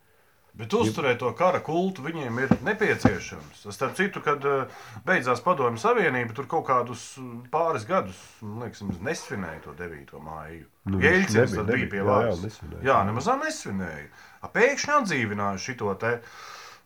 [0.61, 3.65] Bet uzturēt to kara kultu viņiem ir nepieciešams.
[3.73, 7.15] Starp citu, kad eh, beidzās Padomju Savienība, tur kaut kādus
[7.53, 10.13] pāris gadus liekas, nesvinēja to 9.
[10.25, 10.67] māju.
[10.91, 12.43] Nu, Jēlcins tad bija pie varas.
[12.45, 14.09] Jā, jā, jā, nemaz nesvinēja.
[14.53, 16.13] Pēkšņi atdzīvināja šo te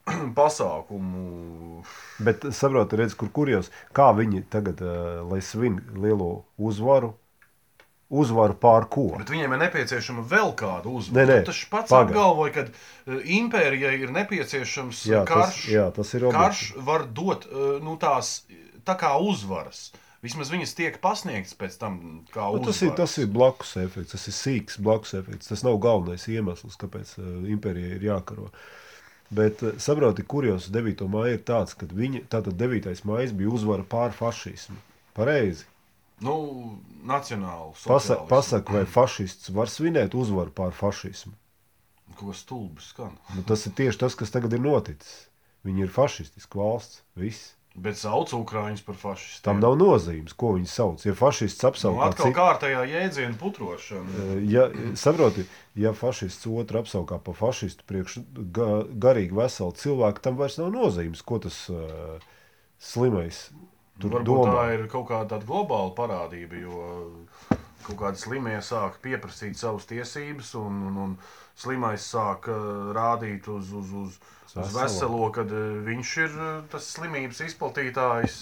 [0.38, 1.82] pasākumu.
[2.24, 7.14] Bet saprotiet, kur kurjos, kā viņi tagad, uh, lai svin lielo uzvaru,
[8.08, 9.06] uzvaru pār ko.
[9.18, 11.24] Bet viņiem ir nepieciešama vēl kāda uzvara.
[11.24, 12.10] Nē, nē, tas pats paga.
[12.10, 15.58] apgalvoja, ka uh, impērijai ir nepieciešams jā, karš.
[15.58, 16.44] Tas, jā, tas ir objekti.
[16.44, 18.36] Karš var dot uh, nu, tās
[18.84, 19.88] tā kā uzvaras.
[20.24, 21.98] Vismaz viņas tiek pasniegtas pēc tam,
[22.32, 22.94] kā nu, tas ir.
[22.96, 25.50] Tas ir blakus efekts, tas ir sīks blakus efekts.
[25.52, 27.18] Tas nav galvenais iemesls, kāpēc
[27.56, 28.48] impērijai ir jākaro.
[29.34, 31.04] Bet saproti, kurjos 9.
[31.10, 32.88] māja ir tāds, ka viņa, tātad 9.
[33.08, 34.76] mājas bija uzvara pār fašismu.
[35.16, 35.66] Pareizi.
[36.22, 36.35] Nu,
[37.03, 37.74] nacionāli.
[37.87, 41.35] Pasa, pasaka, vai fašists var svinēt uzvaru pār fašismu?
[42.14, 43.16] Ko stulbi skan?
[43.35, 45.24] Nu, tas ir tieši tas, kas tagad ir noticis.
[45.66, 47.03] Viņi ir fašistiski valsts.
[47.18, 47.55] Viss.
[47.74, 49.42] Bet sauc Ukrāņus par fašistiem.
[49.48, 51.03] Tam nav nozīmes, ko viņi sauc.
[51.03, 52.37] Ja fašists apsauc nu, atkal cik...
[52.37, 54.18] kārtējā jēdziena putrošana.
[54.27, 54.68] Eh, ja,
[55.00, 55.42] saproti,
[55.74, 58.20] ja fašists otru apsaukā par fašistu priekš
[58.55, 58.68] ga,
[59.07, 62.22] garīgi veselu cilvēku, tam vairs nav nozīmes, ko tas uh,
[62.79, 63.48] slimais
[64.00, 64.54] Tur Varbūt domā.
[64.57, 66.78] tā ir kaut kāda globāla parādība, jo
[67.85, 71.12] kaut kādi slimie sāk pieprasīt savas tiesības, un, un, un
[71.59, 74.16] slimais sāk uh, rādīt uz, uz, uz,
[74.57, 78.40] uz veselo, kad uh, viņš ir uh, tas slimības izplatītājs.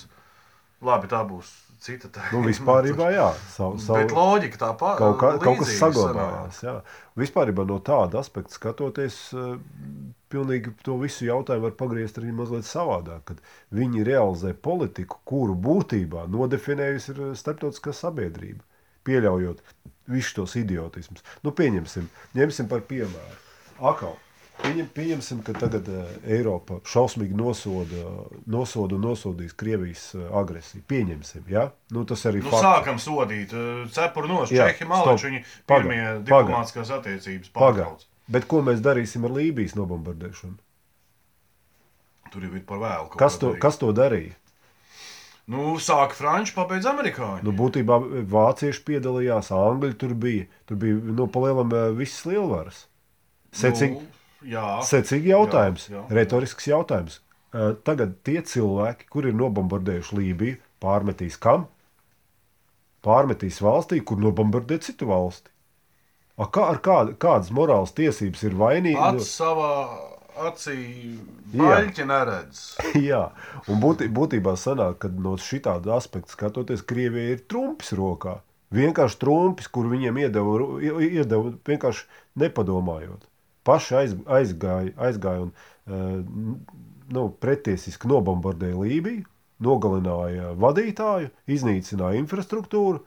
[0.82, 1.50] Labi, tā būs
[1.82, 2.32] cita tēma.
[2.32, 5.02] Nu, vispār, jā, savu, savu, Bet loģika tā pati.
[5.02, 6.62] Kaut, kā, kaut kas saglabājās.
[6.64, 6.76] Jā.
[7.18, 9.18] Vispār no tāda aspekta skatoties,
[10.32, 13.24] pilnīgi to visu jautājumu var pagriezt arī mazliet savādāk.
[13.30, 13.44] Kad
[13.76, 18.64] viņi realizē politiku, kuru būtībā nodefinējusi ir starptautiskā sabiedrība,
[19.08, 19.62] pieļaujot
[20.12, 21.24] visus tos idiotismus.
[21.44, 23.40] Nu, pieņemsim, ņemsim par piemēru.
[23.92, 24.16] Akal,
[24.62, 28.02] Pieņem, pieņemsim, ka tagad uh, Eiropa šausmīgi nosoda,
[28.50, 30.84] nosoda un nosodīs Krievijas uh, agresiju.
[30.90, 31.66] Pieņemsim, ja?
[31.94, 32.46] nu, tas arī ir.
[32.46, 33.54] Nu, sākam sodīt.
[33.94, 38.06] Cepuru no Čehi malāči, viņi pirmie diplomātiskās attiecības pārtrauc.
[38.32, 40.56] Bet ko mēs darīsim ar Lībijas nobombardēšanu?
[42.32, 43.10] Tur jau ir par vēlu.
[43.20, 43.60] Kas to, darīt.
[43.64, 44.36] kas to darīja?
[45.52, 47.42] Nu, sāka franči, pabeidz amerikāņi.
[47.44, 47.98] Nu, būtībā
[48.30, 50.46] vācieši piedalījās, angļi tur bija.
[50.70, 52.84] Tur bija nu, palielam visas lielvaras.
[53.52, 56.16] Secīgi, nu, Jā, Secīgi jautājums, jā, jā.
[56.18, 57.20] retorisks jautājums.
[57.86, 61.68] Tagad tie cilvēki, kuri ir nobombardējuši Lībiju, pārmetīs kam?
[63.04, 65.51] Pārmetīs valstī, kur nobombardē citu valsti.
[66.40, 68.98] A, kā, ar kād, kādas morālas tiesības ir vainīgi?
[68.98, 69.72] Pats savā
[70.48, 70.76] acī
[71.52, 72.62] baļķi neredz.
[73.10, 73.26] Jā,
[73.68, 78.38] un būtī, būtībā sanāk, ka no šitāda aspekta skatoties, Krievija ir trumpis rokā.
[78.72, 80.56] Vienkārši trumpis, kur viņiem iedeva,
[81.04, 82.08] iedeva vienkārši
[82.40, 83.28] nepadomājot
[83.66, 86.56] paši aiz, aizgāja, aizgāja un uh,
[87.12, 89.26] nu, pretiesiski nobombardēja Lībiju,
[89.62, 93.02] nogalināja vadītāju, iznīcināja infrastruktūru,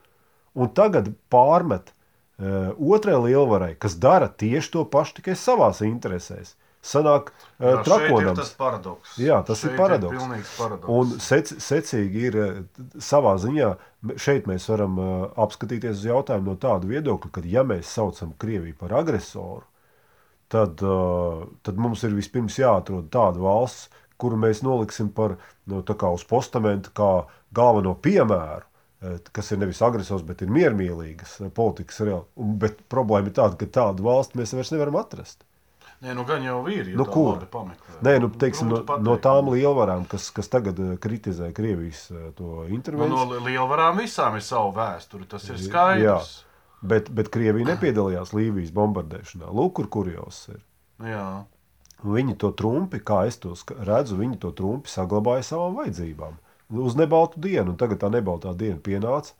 [0.55, 1.91] un tagad pārmet
[2.39, 6.55] otrai lielvarai, kas dara tieši to pašu tikai savās interesēs.
[6.85, 8.37] Sanāk, uh, trakonams.
[8.37, 9.15] Tas paradoks.
[9.17, 10.21] Jā, tas šeit ir paradoks.
[10.21, 10.91] Ir paradoks.
[10.93, 12.37] Un sec, secīgi ir
[13.01, 13.71] savā ziņā,
[14.21, 14.99] šeit mēs varam
[15.33, 19.65] apskatīties uz jautājumu no tāda viedokļa, ka ja mēs saucam Krieviju par agresoru,
[20.53, 20.83] tad,
[21.65, 23.89] tad mums ir vispirms jāatrod tāda valsts,
[24.21, 27.11] kuru mēs noliksim par nu, uz postamenta kā
[27.55, 28.63] galveno piemēru.
[29.05, 32.53] Uh, kas ir nevis agresors, bet ir miermīlīgas uh, politikas reāli.
[32.61, 35.45] Bet problēma ir tāda, ka tādu valsti mēs vairs nevaram atrast.
[36.03, 36.89] Nē, nu gan jau ir.
[36.97, 37.39] Nu, kur?
[38.03, 43.13] Nē, nu, teiksim, no, no tām lielvarām, kas, kas tagad kritizē Krievijas intervenciju.
[43.13, 45.27] Nu, no lielvarām visām ir sava vēsture.
[45.31, 46.03] Tas ir skaidrs.
[46.03, 46.17] Jā.
[46.85, 49.49] Bet, bet Krievija nepiedalījās Lībijas bombardēšanā.
[49.55, 50.59] Lūk, kur kurjos ir.
[51.07, 51.27] Jā.
[52.05, 53.55] Viņi to trumpi, kā es to
[53.87, 56.35] redzu, viņi to trumpi saglabāja savām vajadzībām.
[56.73, 59.35] Uz nebaltu dienu, un tagad tā nebaltā diena pienāca.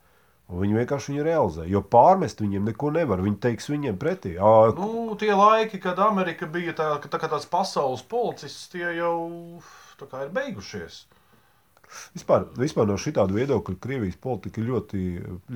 [0.45, 1.63] Viņi vienkārši viņu realizē.
[1.65, 3.23] Jo pārmest viņiem neko nevar.
[3.25, 4.35] Viņi teiks viņiem pretī.
[4.37, 9.15] À, nu, tie laiki, kad Amerika bija tā, tā, tāds pasaules policists, tie jau
[9.97, 11.05] ir beigušies.
[12.13, 15.03] Vispār, vispār no šāda viedokļa Krievijas politika ir ļoti,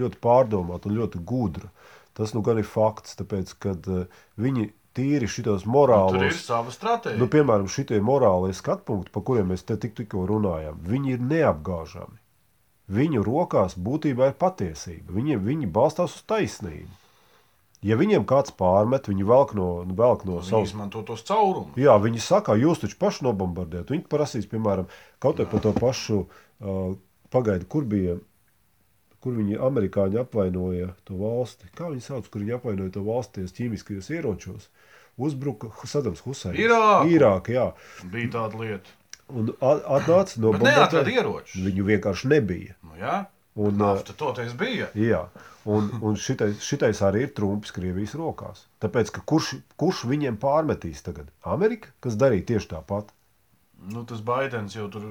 [0.01, 1.69] ļoti pārdomāta un ļoti gudra.
[2.17, 6.15] Tas nu gan ir fakts, tāpēc, ka uh, viņi tīri šitos morālos.
[6.15, 7.19] Nu, tur ir sava stratēģija.
[7.21, 12.17] Nu, piemēram, šitie morālie skatpunkti, par kuriem mēs te tik, tikko runājām, viņi ir neapgāžami.
[12.89, 15.13] Viņu rokās būtībā ir patiesība.
[15.13, 16.89] Viņi, viņi balstās uz taisnību.
[17.85, 20.65] Ja viņiem kāds pārmet, viņi velk no, velk no savas.
[20.67, 21.77] Viņi izmanto tos caurumus.
[21.79, 23.93] Jā, viņi saka, jūs taču paši nobombardējat.
[23.93, 24.89] Viņi prasīs, piemēram,
[25.23, 26.97] kaut par to pašu uh,
[27.31, 28.17] pagaidu, kur bija.
[29.19, 31.67] Kur viņi amerikāņi apvainoja to valsti?
[31.75, 34.69] Kā viņi sauc, kur viņi apvainoja to valsti ķīmiskajos ieročos?
[35.19, 36.57] Uzbruka Sadams Husēns.
[36.59, 37.09] Irāka.
[37.11, 37.65] Irāka, jā.
[38.13, 38.95] Bija tāda lieta.
[39.29, 41.53] Un atnāca no bombardēšanas.
[41.67, 42.77] Viņu vienkārši nebija.
[42.87, 43.19] Nu, jā.
[43.59, 44.87] Un, Nafta toties bija.
[44.97, 45.25] Jā.
[45.69, 48.63] Un, un šitais, šitais arī ir trumps Krievijas rokās.
[48.81, 51.27] Tāpēc, kurš, kurš viņiem pārmetīs tagad?
[51.43, 53.11] Amerika, kas darīja tieši tāpat.
[53.87, 55.05] Nu, tas Baidens jau tur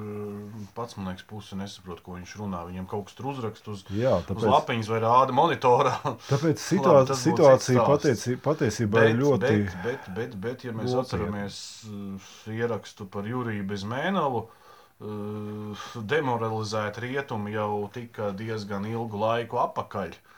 [0.77, 2.61] pats, man liekas, pusi nesaprot, ko viņš runā.
[2.67, 5.95] Viņam kaut kas tur uzrakst uz, Jā, tāpēc, uz lapiņas vai rāda monitorā.
[6.27, 9.51] Tāpēc situā, Labi, situācija patieci, patiesībā bet, ir ļoti.
[9.57, 11.01] Bet, bet, bet, bet ja mēs Lotiem.
[11.01, 20.13] atceramies uh, ierakstu par Juriju Bezmēnalu, uh, demoralizēt rietumi jau tika diezgan ilgu laiku apakaļ.
[20.13, 20.35] Uh,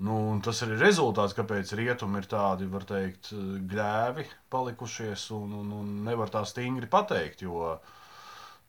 [0.00, 3.34] Nu, tas ir rezultāts, kāpēc rietumi ir tādi, var teikt,
[3.68, 7.74] gļēvi palikušies un, un, un nevar tā stingri pateikt, jo,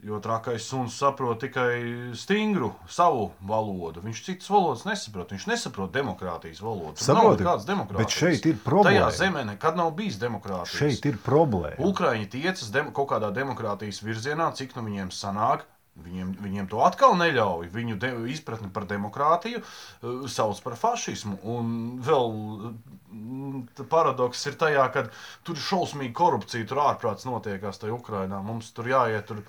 [0.03, 4.03] jo trakais suns saprot tikai stingru savu valodu.
[4.03, 6.99] Viņš citas valodas nesaprot, viņš nesaprot demokrātijas valodu.
[6.99, 8.11] Saproti, kāds demokrātijas.
[8.11, 9.07] Bet šeit ir problēma.
[9.07, 10.75] Tajā zemē nekad nav bijis demokrātijas.
[10.83, 11.79] Šeit ir problēma.
[11.79, 15.63] Ukraiņi tiecas kaut kādā demokrātijas virzienā, cik nu viņiem sanāk,
[15.99, 17.67] Viņiem, viņiem to atkal neļauj.
[17.73, 21.35] Viņu de, izpratni par demokrātiju uh, sauc par fašismu.
[21.51, 21.73] Un
[22.05, 25.03] vēl uh, paradoks ir tajā, ka
[25.43, 28.39] tur ir šausmīga korupcija, tur ārprāts notiekās tajā Ukrainā.
[28.45, 29.43] Mums tur jāiet tur.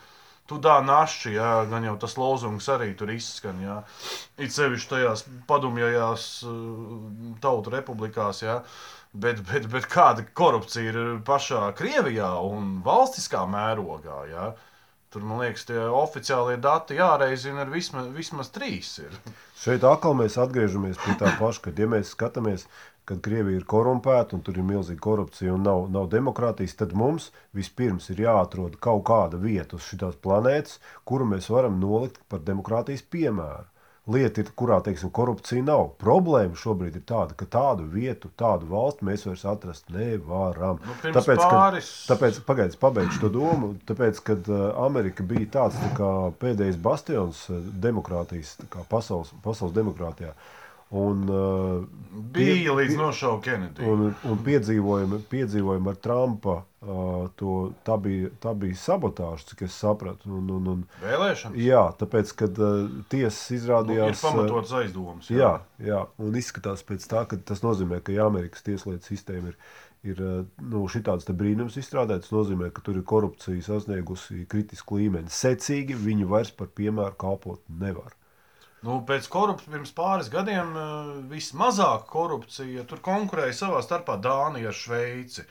[0.50, 3.60] Tudā naši, jā, gan jau tas lozungs arī tur izskan.
[3.62, 3.76] Jā.
[4.42, 6.58] It sevišķi tajās padomjajās uh,
[7.40, 8.42] tautu republikās.
[8.42, 8.58] Jā.
[9.14, 14.18] Bet, bet, bet kāda korupcija ir pašā Krievijā un valstiskā mērogā?
[14.32, 14.50] Jā.
[15.12, 18.94] Tur, man liekas, tie oficiālie dati jāreizina ar vismaz, vismaz trīs.
[19.02, 19.18] Ir.
[19.60, 22.64] Šeit atkal mēs atgriežamies pie tā paša, ka, ja mēs skatāmies,
[23.04, 27.28] kad Krievija ir korumpēta un tur ir milzīga korupcija un nav, nav demokrātijas, tad mums
[27.58, 33.04] vispirms ir jāatrod kaut kāda vieta uz šīs planētas, kuru mēs varam nolikt par demokrātijas
[33.12, 33.68] piemēru.
[34.10, 35.92] Lieta ir, kurā teiksim, korupcija nav.
[36.00, 40.80] Problēma šobrīd ir tāda, ka tādu vietu, tādu valsti mēs vairs atrast nevaram.
[40.82, 43.70] Nu, tāpēc, pāris- kad, tāpēc pagaidiet, pabeigšu to domu.
[43.86, 46.10] Tāpēc, kad uh, Amerika bija tāds tā kā,
[46.42, 50.34] pēdējais bastions uh, demokrātijas, kā pasaules, pasaules demokrātijā.
[50.92, 51.84] Un, uh,
[52.32, 53.84] Bija līdz nošaukt Kennedy.
[53.88, 57.54] un, un piedzīvojumi, piedzīvojumi ar Trumpa, uh, to,
[57.86, 60.28] tā, bija, tā bija sabotāža, cik es sapratu.
[60.36, 64.20] Un, un, un, Vēlēšanas jā, tāpēc, kad uh, tiesas nu, ir izrādījās.
[64.20, 65.32] uh, pamatots aizdomas.
[65.32, 69.58] Jā, jā, un izskatās pēc tā, ka tas nozīmē, ka ja Amerikas tieslietu sistēma ir,
[70.12, 72.28] ir eh, nu, šāds brīnums izstrādāts.
[72.28, 75.32] Tas nozīmē, ka tur ir korupcija sasniegusi kritisku līmeni.
[75.32, 78.12] Secīgi viņi vairs par piemēru kalpot nevar.
[78.82, 84.78] Nu, pēc korupcijas pirms pāris gadiem eh, vismazāk korupcija tur konkurēja savā starpā Dānija ar
[84.78, 85.46] Šveici.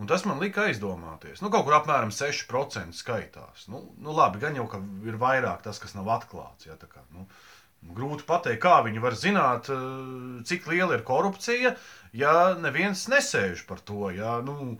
[0.00, 1.42] Un tas man lika aizdomāties.
[1.44, 3.66] Nu, kaut kur apmēram 6% skaitās.
[3.68, 6.64] Nu, nu, labi, gan jau ka ir vairāk tas, kas nav atklāts.
[6.64, 7.26] Ja, kā, nu,
[7.92, 11.76] grūti pateikt, kā viņi var zināt, eh, cik liela ir korupcija,
[12.16, 14.08] ja neviens nesēž par to.
[14.16, 14.78] Ja, nu,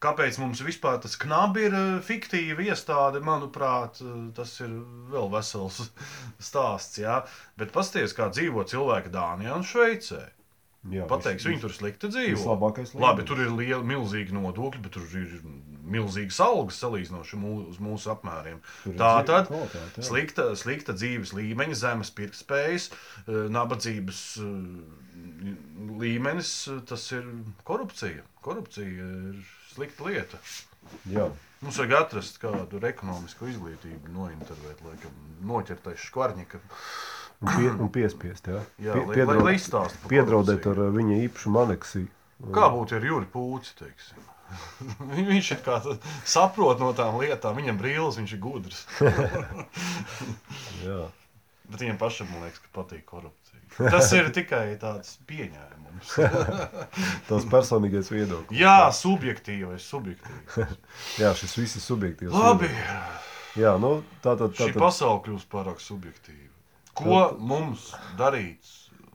[0.00, 4.70] Kāpēc mums vispār tas knabi ir eh, fiktīva iestāde, manuprāt, eh, tas ir
[5.12, 5.82] vēl vesels
[6.50, 7.00] stāsts.
[7.02, 7.18] Jā.
[7.60, 10.22] Bet paskatieties, kā dzīvo cilvēki Dānijā un Šveicē.
[10.88, 12.38] Jā, Pateiks, viņi tur slikti dzīvo.
[13.04, 15.34] Labi, tur ir liela, milzīgi nodokļi, bet tur ir
[15.92, 18.62] milzīgas algas salīdzinoši mū- uz mūsu apmēriem.
[18.86, 24.22] Tur Tā tad kvalitāte, slikta, slikta dzīves līmeņa, zemes pirktspējas, eh, nabadzības
[26.00, 26.52] līmenis,
[26.88, 27.28] tas ir
[27.68, 28.24] korupcija.
[28.40, 29.44] Korupcija ir
[29.74, 30.40] slikta lieta.
[31.10, 31.28] Jā.
[31.60, 35.12] Mums vajag atrast kādu ekonomisku izglītību, nointervēt, laikam,
[35.50, 36.60] noķertais škvarņika.
[37.40, 38.48] Un, pie, un piespiest.
[38.52, 42.08] Jā, Jā, Pie- lai- piedraud- lai izstāsta par Piedraudēt ar viņa īpašumu aneksiju.
[42.56, 43.74] Kā būtu ar Juri Pūci?
[43.80, 44.26] teiksim?
[45.30, 45.76] viņš ir kā
[46.26, 48.80] saprot no tām lietām, viņam brīlis, viņš ir gudrs.
[50.86, 51.00] Jā.
[51.70, 53.49] Bet viņam pašam man liekas, ka patīk korupcija.
[53.94, 56.14] Tas ir tikai tāds pieņēmums.
[57.30, 58.60] Tas personīgais viedoklis.
[58.60, 60.78] Jā, subjektīvais, subjektīvs.
[61.22, 62.34] Jā, šis viss ir subjektīvs.
[62.34, 63.28] Labi, viedoklis.
[63.58, 64.54] Jā, nu, tā tad.
[64.54, 66.52] tā šī pasaule kļūst pārāk subjektīva.
[67.00, 68.66] Ko mums darīt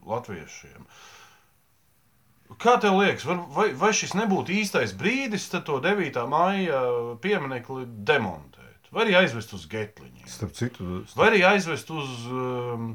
[0.06, 0.86] latviešiem?
[2.62, 6.20] Kā tev liekas, var, vai, vai šis nebūtu īstais brīdis tad to 9.
[6.30, 6.82] maija
[7.22, 8.90] pieminekli demontēt?
[8.94, 10.28] Vai arī aizvest uz Getliņiem?
[10.30, 12.92] Starp citu, starp, Vai arī aizvest uz um,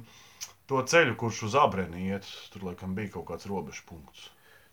[0.72, 2.28] to ceļu, kurš uz abrēnu iet?
[2.53, 4.30] Tur laikam bija kaut kāds robežu punkts.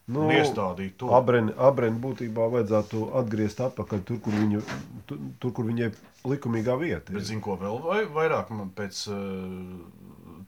[0.09, 1.11] nu, Un iestādīt to.
[1.13, 4.63] Abreni, abreni būtībā vajadzētu atgriezt atpakaļ tur, kur, viņu,
[5.11, 5.91] tur, tur, kur viņai
[6.25, 9.19] likumīgā vieta Bet zinu, ko vēl vai, vairāk man pēc uh,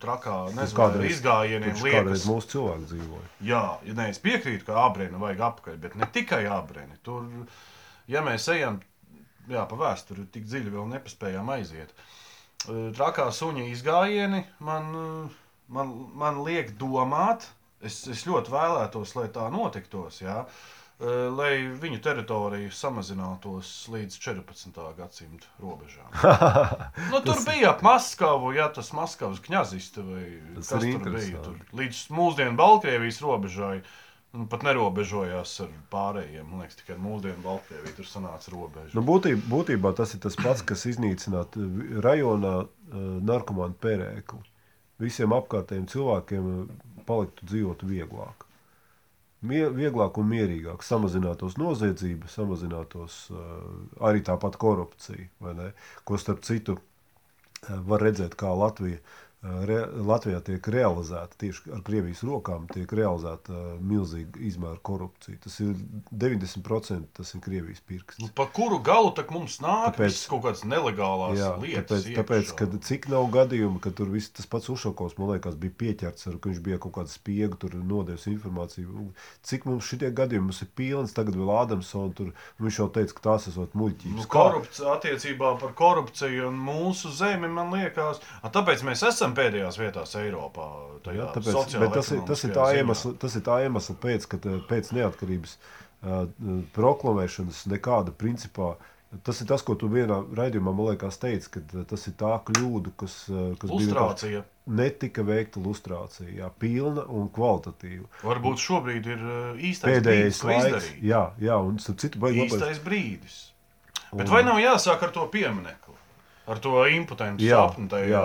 [0.01, 1.92] trakā nezinu, kādreiz- izgājieniem liekas.
[1.98, 3.28] kādreiz mūsu cilvēki dzīvoja.
[3.51, 6.96] Jā, ja ne, es piekrītu, ka abrēnu vajag apakaļ, bet ne tikai abrēnu.
[7.05, 7.28] Tur,
[8.09, 8.80] ja mēs ejam
[9.51, 11.92] jā, pa vēsturi, tik dziļi vēl nepaspējām aiziet.
[12.64, 15.36] Eh, Trakā suņa izgājieni man, eh,
[15.70, 17.46] man, man liek domāt,
[17.80, 20.20] es, es ļoti vēlētos, lai tā notiktos.
[20.24, 20.42] Jā.
[21.00, 24.82] eh, Lai viņu teritorija samazinātos līdz 14.
[24.98, 26.10] gadsimta robežām.
[27.10, 30.26] Nu, tur bija ap Maskavu, ja tas Maskavas kņaziste vai
[30.58, 31.40] Tas kas tur bija.
[31.46, 33.80] Tur līdz mūsdienu Baltkrievijas robežai.
[34.30, 36.44] Nu, pat nerobežojās ar pārējiem.
[36.46, 38.92] Man liekas, tikai mūsdienu Baltkrieviju tur sanāca robeža.
[38.94, 42.68] Nu, būtībā, būtībā tas ir tas pats, kas iznīcināt eh, rajonā uh,
[43.26, 44.44] narkomānu pērēkli.
[45.01, 48.46] Visiem apkārtējiem cilvēkiem eh, paliktu dzīvot vieglāk.
[49.40, 53.38] Mie, vieglāk un mierīgāk, samazinātos noziedzība, samazinātos uh,
[54.05, 55.30] arī tāpat korupcija.
[56.05, 59.01] Ko starp citu uh, var redzēt, kā Latvija,
[59.43, 65.38] re, Latvijā tiek realizēta tieši ar Krievijas rokām, tiek realizēta uh, milzīga izmēra korupcija.
[65.45, 65.74] Tas ir
[66.12, 68.20] 90% tas ir Krievijas pirksts.
[68.22, 72.05] Nu, pa kuru galu tak mums nāk Tāpēc- kaut kādas nelegālās Jā, lietas?
[72.05, 75.72] tāpēc, tāpēc kad cik nav gadījumu, ka tur viss tas pats Ušakovs, man liekas, bija
[75.84, 79.09] pieķerts, ar, ka viņš bija kaut kāda spiega, tur nodevis informāciju.
[79.47, 83.26] Cik mums šitie gadījumi mums ir pilns, tagad vēl Ādamsons, tur viņš jau teica, ka
[83.30, 84.16] tās esot muļķības.
[84.20, 90.14] Nu, korupcija, attiecībā par korupciju un mūsu zemi, man liekas, tāpēc mēs esam pēdējās vietās
[90.20, 90.66] Eiropā.
[91.14, 94.60] Ja, tāpēc, tas ir, tas, ir tā iemesla, tas ir tā iemesla pēc, ka tā-
[94.68, 96.24] pēc neatkarības uh,
[96.76, 98.74] proklamēšanas nekāda principā.
[99.26, 102.30] Tas ir tas, ko tu vienā raidījumā, man liekas, teici, ka uh, tas ir tā
[102.46, 103.16] kļūda, kas,
[103.58, 104.42] kas bija Lustrācija.
[104.70, 108.06] netika veikta lustrācija, jā, pilna un kvalitatīva.
[108.22, 109.24] Varbūt šobrīd ir
[109.58, 111.00] īstais brīdis, Pēdējais ko laiks, izdarīt.
[111.10, 112.54] jā, jā, un starp citu, baigi labais.
[112.60, 113.38] Īstais brīdis.
[114.12, 115.96] Bet Un- vai nav jāsāk ar to pieminiektu?
[116.50, 118.22] ar to impotentu Jā, sapni tajā jā.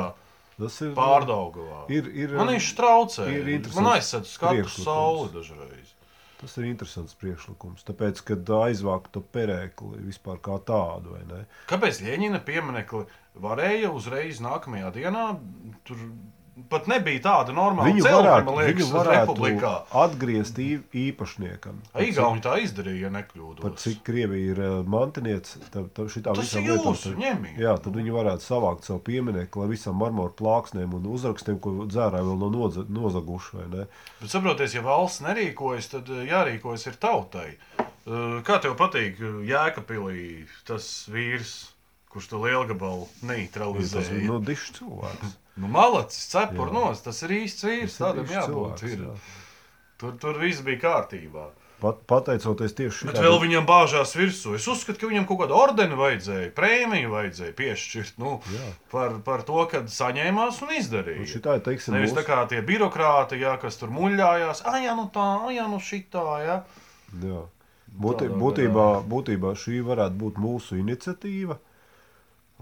[0.56, 1.82] Tas ir pārdaugavā.
[1.92, 3.28] Ir, ir, Man viņš traucē.
[3.76, 5.92] Man aizsaka skatu sauli dažreiz.
[6.40, 7.84] Tas ir interesants priekšlikums.
[7.88, 11.44] Tāpēc, kad aizvākt to perēkli vispār kā tādu, vai ne?
[11.72, 13.06] Kāpēc Lieņina pieminekli
[13.42, 15.24] varēja uzreiz nākamajā dienā?
[15.88, 16.04] Tur
[16.72, 19.72] pat nebija tāda normāla Viņu celtne, varētu, man liekas, viņu republikā.
[20.04, 20.60] atgriezt
[20.96, 21.82] īpašniekam.
[22.06, 23.62] Igauni tā izdarīja, ja nekļūdos.
[23.66, 27.60] Par cik Krievija ir eh, mantiniece, tad tā, šitā Tas visam tad- ņemiet.
[27.60, 32.30] Jā, tad viņi varētu savākt savu pieminiektu ar visam marmoru plāksnēm un uzrakstiem, ko dzērāji
[32.30, 33.54] vēl no noza, nozaguši.
[33.60, 33.88] vai ne?
[34.22, 37.50] Bet saprotiet, ja valsts nerīkojas, tad eh, jārīkojas ir tautai.
[37.80, 39.18] Eh, Kā tev patīk
[39.50, 41.56] Jēkabīlī tas vīrs,
[42.14, 44.22] kurš to lielu gabalu Tas ir neutralizēja?
[44.30, 45.34] nu, dišs cilvēks.
[45.58, 48.80] Nu, malacis, cepur nos, tas ir īsts vīrs, tādam jābūt.
[48.82, 49.14] cilvēks, jā.
[49.98, 51.46] Tur, tur viss bija kārtībā.
[51.80, 54.56] Pat, pateicoties tieši Bet šitam- vēl viņam bāžās virsū.
[54.56, 58.70] Es uzskatu, ka viņam kaut kādu ordeni vajadzēja, prēmiju vajadzēja piešķirt nu, Jā.
[58.92, 61.28] par, par to, ka saņēmās un izdarīja.
[61.28, 64.96] Šitā ir, teiksim, Nevis mūsu- tā kā tie birokrāti, jā, kas tur muļājās, ah, jā,
[64.96, 66.26] nu tā, ah, jā, nu šitā.
[66.48, 66.64] Jā.
[67.24, 67.44] Jā.
[67.96, 71.58] Būtī, Tādā būtībā, būtībā šī varētu būt mūsu iniciatīva.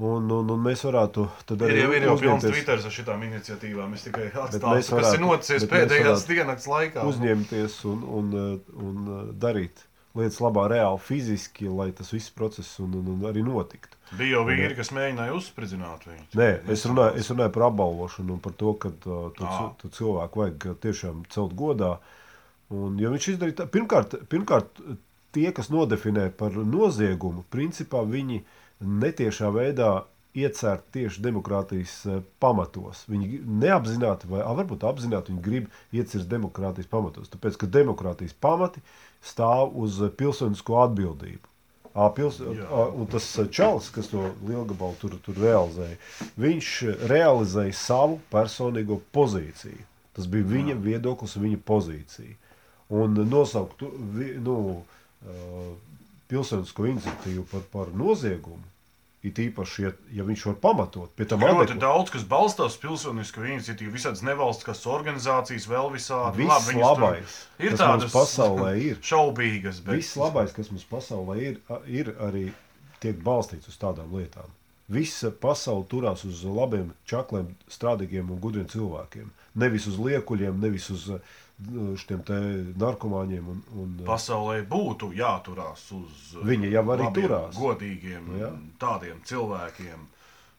[0.02, 3.24] Un, un, un mēs varētu tad Ir arī jau, ir jau pilns Twitter ar šitām
[3.28, 3.92] iniciatīvām.
[3.94, 7.04] Es tikai atstāstu, kas ir noticis pēdējās dienas laikā.
[7.12, 8.32] uzņemties un, un,
[8.74, 9.84] un darīt
[10.18, 13.98] lietas labā, reāli, fiziski, lai tas viss process un, un, un arī notiktu.
[14.18, 16.26] Bija jau vīri, kas mēģināja uzspridzināt viņu.
[16.38, 19.90] Nē, es runāju, es runāju par apbalvošanu un par to, ka uh, to, cil- to
[19.98, 21.96] cilvēku vajag uh, tiešām celt godā.
[22.74, 24.82] Un, ja viņš izdarīja tā, pirmkārt, pirmkārt,
[25.34, 28.44] tie, kas nodefinē par noziegumu, principā viņi
[28.82, 29.94] netiešā veidā
[30.34, 33.06] iecērt tieši demokrātijas eh, pamatos.
[33.10, 37.30] Viņi neapzināti, vai a, varbūt apzināti, viņi grib iecirst demokrātijas pamatos.
[37.34, 38.82] Tāpēc, ka demokrātijas pamati
[39.26, 41.50] stāv uz eh, pilsonisko atbildību.
[41.94, 46.00] Ā, Pils, ā, un tas eh, čalis, kas to lielgabalu tur, tur realizēja,
[46.42, 46.74] viņš
[47.12, 49.90] realizēja savu personīgo pozīciju.
[50.14, 52.36] Tas bija viņa viedoklis, viņa pozīcija.
[52.94, 53.82] Un nosaukt
[54.46, 54.58] nu,
[56.34, 58.64] pilsonisko iniciatīvu par, par noziegumu,
[59.24, 63.94] it īpaši, ja, ja viņš var pamatot, pie tam Ļoti daudz, kas balstās pilsonisko iniciatīvu,
[63.94, 66.42] visādas nevalstiskas organizācijas, vēl visādi.
[66.42, 69.00] Viss Labi, labais, ir tādas pasaulē ir.
[69.06, 72.50] šaubīgas, bet Viss labais, kas mums pasaulē ir, ir arī
[73.04, 74.52] tiek balstīts uz tādām lietām.
[74.92, 79.30] Visa pasaule turās uz labiem, čakliem, strādīgiem un gudriem cilvēkiem.
[79.56, 81.34] Nevis uz liekuļiem, nevis uz uh,
[81.98, 82.38] šiem te
[82.82, 83.48] narkomāņiem.
[83.54, 87.56] Un, un, uh, pasaulē būtu jāturās uz Viņi jau arī labiem, turās.
[87.60, 88.52] godīgiem, Nu jā.
[88.80, 90.10] tādiem cilvēkiem.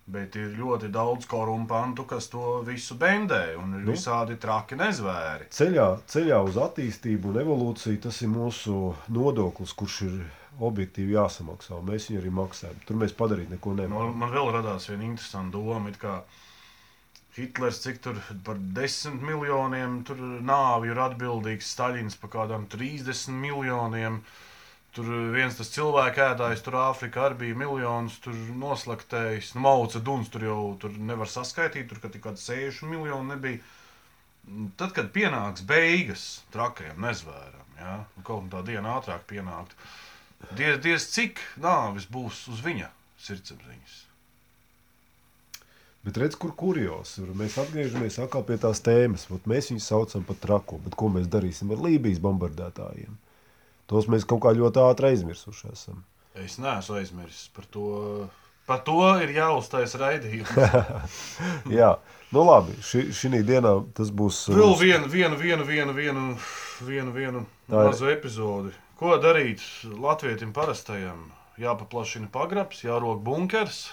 [0.07, 3.93] Bet ir ļoti daudz korumpantu, kas to visu bendē, un ir Nu.
[3.93, 5.49] visādi traki nezvēri.
[5.49, 10.19] ceļā, ceļā uz attīstību un evolūciju tas ir mūsu nodoklis, kurš ir
[10.61, 11.81] objektīvi jāsamaksā.
[11.83, 12.77] Mēs viņu arī maksājam.
[12.87, 14.19] Tur mēs padarīt neko Man, nevaram.
[14.19, 16.21] man vēl radās viena interesanta doma, it kā
[17.35, 20.03] Hitlers, cik tur par desmit miljoniem
[20.47, 24.21] nāvi ir atbildīgs, Staļins par kādām 30 miljoniem.
[24.95, 29.57] Tur viens tas cilvēks ēdājs, tur Āfrikā arī bija miljonus, tur noslaktējis.
[29.57, 33.59] Nu, Mauca Duns tur jau tur nevar saskaitīt, tur kaut kādi 6 miljoni nebija.
[34.79, 39.75] Tad, kad pienāks beigas trakajam nezvēram, ja, nu, kaut kā tā diena ātrāk pienākt,
[40.55, 42.93] diez, diez cik nāvis būs uz viņa
[43.25, 44.03] sirdsapziņas.
[46.05, 47.31] Bet redz, kur kurjos ir.
[47.39, 49.25] Mēs atgriežamies atkal pie tās tēmas.
[49.31, 50.79] Vat Mēs viņus saucam par trako.
[50.85, 53.15] Bet ko mēs darīsim ar Lībijas bombardētājiem?
[53.89, 56.03] Tos mēs kaut kā ļoti ātri aizmirsuši esam.
[56.35, 57.89] Es neesmu aizmirsis par to.
[58.65, 60.53] Par to ir jāuztais raidījums.
[61.79, 61.91] Jā,
[62.33, 62.73] nu labi.
[62.81, 64.47] Šī, šī dienā tas būs.
[64.49, 66.25] uh, Vēl vienu, vienu, vienu, vienu, vienu,
[66.81, 68.73] vienu, vienu mazu epizodi.
[68.97, 69.61] Ko darīt
[70.01, 71.27] Latvijam parastajam?
[71.61, 73.85] Jāpaplašina pagrabs, jārok bunkers,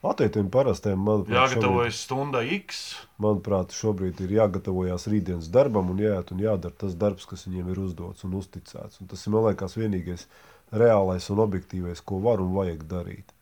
[0.00, 2.78] Latvijiem parastiem, manuprāt, šobrīd, jāgatavojas stunda X.
[3.20, 7.82] manuprāt, šobrīd ir jāgatavojas rītdienas darbam un jāiet un jādara tas darbs, kas viņiem ir
[7.82, 9.02] uzdots un uzticēts.
[9.02, 10.24] Un tas ir, man liekas, vienīgais
[10.72, 13.36] reālais un objektīvais, ko var un vajag darīt.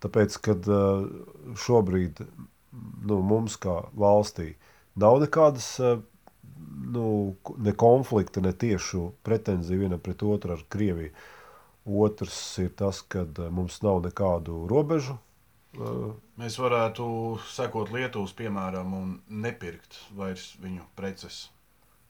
[0.00, 1.04] Tāpēc, kad uh,
[1.60, 4.54] šobrīd nu, mums kā valstī
[4.96, 6.00] nav nekādas uh,
[6.88, 11.12] nu, ne konflikta, ne tiešu pretenziju vienam pret otru ar Krieviju.
[11.88, 15.20] Otrs ir tas, ka mums nav nekādu robežu.
[16.38, 17.04] Mēs varētu
[17.52, 21.48] sekot Lietuvas piemēram un nepirkt vairs viņu preces.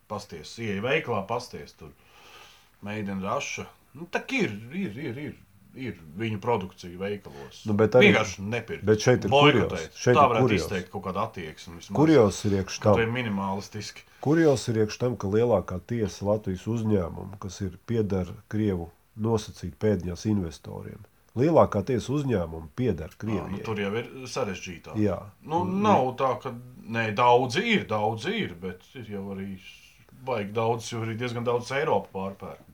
[0.09, 1.91] Pasties, ieeja veiklā, pasties tur.
[2.87, 3.67] Meidena raša.
[3.99, 5.35] Nu, tā ir, ir, ir, ir,
[5.75, 7.65] ir viņu produkcija veikalos.
[7.67, 8.85] Nu, bet arī- Vienkārši nepirkt.
[8.85, 10.63] bet šeit ir kurjos, šeit tā ir varētu kurjos.
[10.63, 11.83] izteikt kaut kādu attieksmi.
[11.93, 13.03] Kurjos ir Kaut tam?
[13.03, 14.03] vai minimalistiski.
[14.21, 20.25] Kurjos ir iekšā tam, ka lielākā tiesa Latvijas uzņēmumu, kas ir pieder Krievu nosacīt pēdiņās
[20.31, 21.05] investoriem,
[21.41, 23.65] lielākā tiesa uzņēmuma pieder Jā, nu, Krievijai.
[23.65, 24.97] tur jau ir sarežģītāk.
[25.03, 25.19] Jā.
[25.49, 26.53] Nu, nav tā, ka
[26.89, 29.53] nē, daudzi ir, daudzi ir, bet ir jau arī
[30.29, 32.65] baigi daudz, jo arī diezgan daudz Eiropu pārpērk.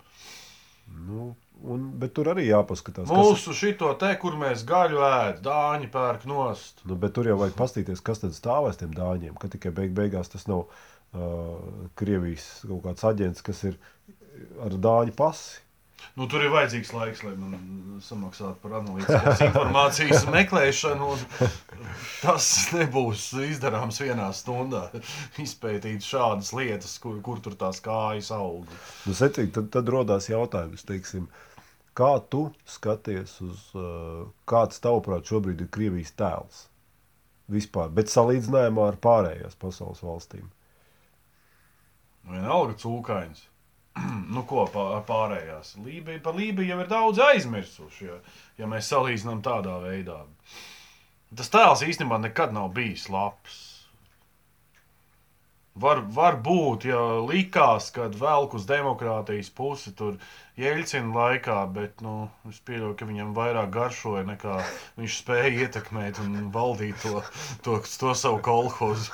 [1.07, 1.35] Nu,
[1.65, 3.09] un, bet tur arī jāpaskatās.
[3.09, 6.83] kas- Mūsu šito te, kur mēs gaļu ēd, dāņi pērk nost.
[6.85, 9.37] Nu, bet tur jau vajag paskatīties, kas tad stāv aiz tiem dāņiem.
[9.41, 13.79] Ka tikai beig beigās tas nav uh, Krievijas kaut kāds aģents, kas ir
[14.65, 15.61] ar dāņu pasi.
[16.15, 17.55] Nu, tur ir vajadzīgs laiks, lai man
[18.05, 21.09] samaksātu par analītiskās informācijas meklēšanu.
[21.15, 21.49] un
[22.21, 24.85] Tas nebūs izdarāms vienā stundā.
[25.43, 28.69] Izpētīt šādas lietas, kur, kur tur tās kājas aug.
[29.09, 31.27] Nu, secīgi, tad, tad rodās jautājums, teiksim,
[31.99, 32.47] kā tu
[32.77, 33.67] skaties uz,
[34.51, 36.65] kāds tavuprāt šobrīd ir Krievijas tēls
[37.51, 40.47] vispār, bet salīdzinājumā ar pārējās pasaules valstīm.
[42.25, 43.43] Vienalga cūkains.
[44.35, 45.75] nu, ko pā- pārējās?
[45.85, 48.19] Lībija, par Lībiju jau ir daudz aizmirsuši, ja,
[48.63, 50.23] ja mēs salīdzinām tādā veidā.
[51.35, 53.63] Tas tēls īstenībā nekad nav bijis labs.
[55.83, 60.21] Var, var būt, ja likās, ka velk uz demokrātijas pusi tur
[60.63, 64.61] Jeļcina laikā, bet nu, es pieļauju, ka viņam vairāk garšoja nekā
[65.01, 67.25] viņš spēja ietekmēt un valdīt to,
[67.67, 69.11] to, to savu kolhozu.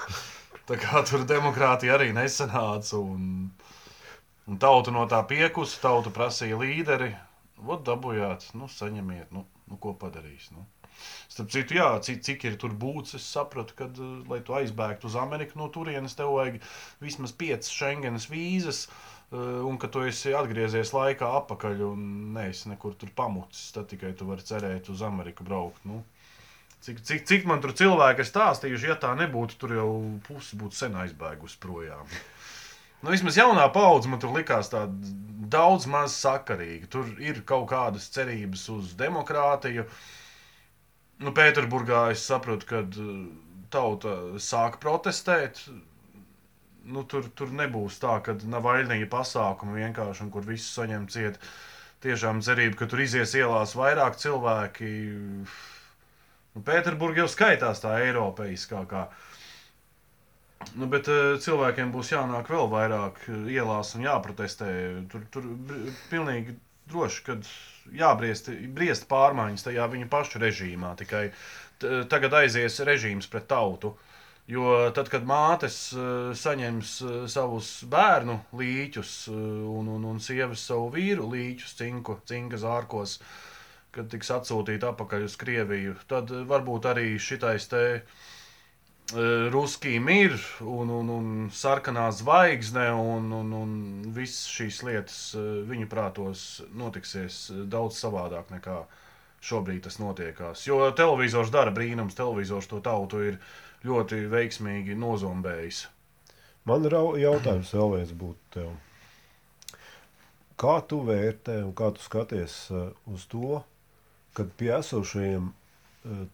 [0.68, 3.00] Tā kā tur demokrātija arī nesanāca.
[3.00, 3.48] Un,
[4.50, 7.14] un tauta no tā piekusa, tauta prasīja līderi.
[7.60, 10.48] Vot dabūjāt, nu, saņemiet, nu, nu ko padarīs.
[10.54, 10.64] Nu.
[11.30, 15.08] Starp citu, jā, cik, cik ir tur būts, es sapratu, ka, eh, lai tu aizbēgtu
[15.08, 16.58] uz Ameriku no turienes, tev vajag
[17.04, 22.96] vismaz piecas Schengenas vīzas, eh, un ka tu esi atgriezies laikā atpakaļ un neesi nekur
[22.98, 23.70] tur pamucis.
[23.76, 25.84] Tad tikai tu vari cerēt uz Ameriku braukt.
[25.84, 26.02] Nu.
[26.80, 29.90] Cik, cik, cik man tur cilvēki ir stāstījuši, ja tā nebūtu, tur jau
[30.24, 32.08] pusi būtu sen aizbēgusi projām.
[33.00, 34.92] Nu, vismaz jaunā paudze man tur likās tāda
[35.50, 36.88] daudz maz sakarīga.
[36.92, 39.86] Tur ir kaut kādas cerības uz demokrātiju.
[41.20, 42.82] Nu, Pēterburgā es saprotu, ka
[43.72, 45.62] tauta sāk protestēt.
[46.90, 51.40] Nu, tur, tur nebūs tā, ka nav vainīgi pasākumi vienkārši, un kur viss saņem ciet.
[52.00, 54.92] Tiešām cerība, ka tur izies ielās vairāk cilvēki.
[56.54, 59.04] Nu, Pēterburgā jau skaitās tā Eiropeiskākā.
[60.76, 64.68] Nu, bet uh, cilvēkiem būs jānāk vēl vairāk uh, ielās un jāprotestē.
[65.10, 65.46] Tur, tur
[66.10, 66.54] pilnīgi
[66.90, 67.36] droši, ka
[67.96, 70.92] jābriest briest pārmaiņas tajā viņu pašu režīmā.
[71.00, 71.30] Tikai
[71.80, 73.94] t- tagad aizies režīms pret tautu.
[74.50, 79.36] Jo tad, kad mātes uh, saņems uh, savus bērnu līķus uh,
[79.78, 83.20] un, un, un sievas savu vīru līķus, cinku, cinka zārkos,
[83.94, 87.84] kad tiks atsūtīti atpakaļ uz Krieviju, tad uh, varbūt arī šitais te
[89.50, 93.70] Ruskī mir un, un, un sarkanā zvaigzne un, un, un
[94.14, 96.44] visas šīs lietas eh, viņu prātos
[96.78, 98.76] notiksies eh, daudz savādāk nekā
[99.40, 100.66] šobrīd tas notiekās.
[100.68, 103.38] Jo televizors dara brīnums, televizors to tautu ir
[103.88, 105.86] ļoti veiksmīgi nozombējis.
[106.68, 108.70] Man ir au- jautājums vēl viens būtu tev.
[110.60, 112.56] Kā tu vērtē un kā tu skaties
[113.08, 113.62] uz to,
[114.36, 115.54] kad pie esošajiem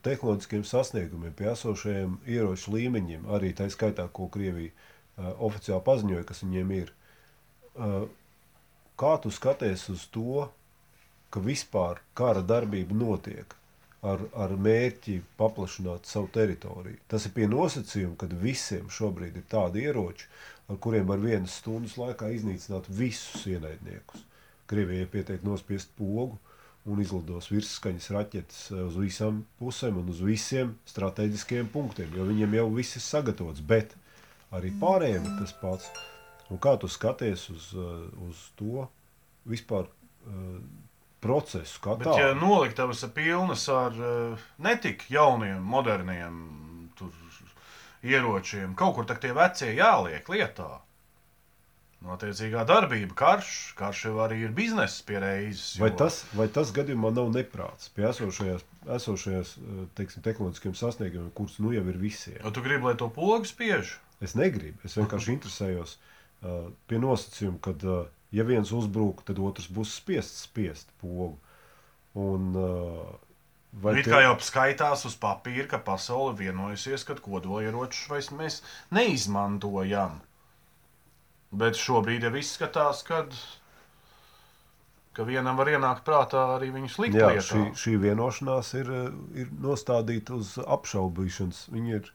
[0.07, 6.45] tehnoloģiskiem sasniegumiem, pie esošajiem ieroču līmeņiem, arī tā skaitā, ko Krievija uh, oficiāli paziņoja, kas
[6.45, 6.93] viņiem ir,
[7.75, 8.05] uh,
[9.01, 10.47] kā tu skaties uz to,
[11.35, 13.57] ka vispār kara darbība notiek
[14.07, 17.03] ar, ar mērķi paplašināt savu teritoriju.
[17.11, 20.31] Tas ir pie nosacījuma, ka visiem šobrīd ir tādi ieroči,
[20.71, 24.23] ar kuriem var vienas stundas laikā iznīcināt visus ienaidniekus.
[24.71, 26.39] Krievijai pietiek nospiest pogu
[26.87, 32.59] un izlidos virsskaņas raķetes eh, uz visām pusēm un uz visiem strateģiskiem punktiem, jo viņiem
[32.61, 33.97] jau viss ir sagatavots, bet
[34.55, 35.91] arī pārējiem ir tas pats.
[36.47, 38.87] Un kā tu skaties uz, eh, uz to
[39.47, 40.59] vispār uh,
[41.23, 42.17] procesu, kā tādu?
[42.21, 46.41] ja noliktavas ir pilnas ar eh, netik jauniem, moderniem
[46.99, 47.15] tur,
[48.07, 50.69] ieročiem, kaut kur tie vecie jāliek lietā.
[52.07, 55.75] Notiecīgā darbība, karš, karš jau arī ir bizness pie reizes.
[55.83, 58.63] Vai tas, vai tas gadījumā nav neprāts pie esošajās,
[58.99, 62.39] esošajās eh, teiksim, tehnoloģiskiem sasniegumiem, kurus nu jau ir visiem?
[62.45, 63.97] Vai tu gribi, lai to pogu spiež?
[64.23, 69.67] Es negribu, es vienkārši interesējos uh, pie nosacījuma, ka, uh, ja viens uzbrūk, tad otrs
[69.69, 71.35] būs spiests spiest pogu.
[72.17, 73.15] Un, uh,
[73.77, 78.63] Vai It kā jau skaitās uz papīra, ka pasaule vienojusies, ka kodolieročus mēs
[78.95, 80.23] neizmantojam.
[81.57, 83.33] Bet šobrīd jau izskatās, kad,
[85.17, 87.47] ka vienam var ienākt prātā arī viņus likt Jā, lietā.
[87.49, 88.91] šī, šī vienošanās ir,
[89.45, 91.63] ir nostādīta uz apšaubīšanas.
[91.73, 92.11] Viņa ir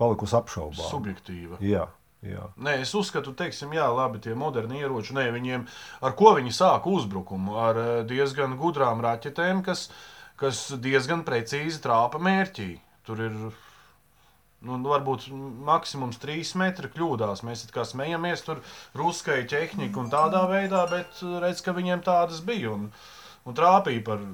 [0.00, 0.88] palikusi apšaubāma.
[0.88, 1.60] Subjektīva.
[1.64, 1.88] Jā,
[2.24, 2.46] Jā.
[2.56, 5.66] Nē, es uzskatu, teiksim, jā, labi, tie moderni ieroči, nē, viņiem,
[6.08, 7.56] ar ko viņi sāka uzbrukumu?
[7.60, 9.90] Ar eh, diezgan gudrām raķetēm, kas,
[10.40, 12.70] kas diezgan precīzi trāpa mērķī.
[13.04, 13.36] Tur ir,
[14.64, 15.28] nu, varbūt
[15.66, 17.44] maksimums 3 metri kļūdās.
[17.46, 18.62] Mēs kā smejamies, tur
[18.98, 22.88] ruskai ķehnika un tādā veidā, bet eh, redz, ka viņiem tādas bija un,
[23.44, 24.24] un trāpīja par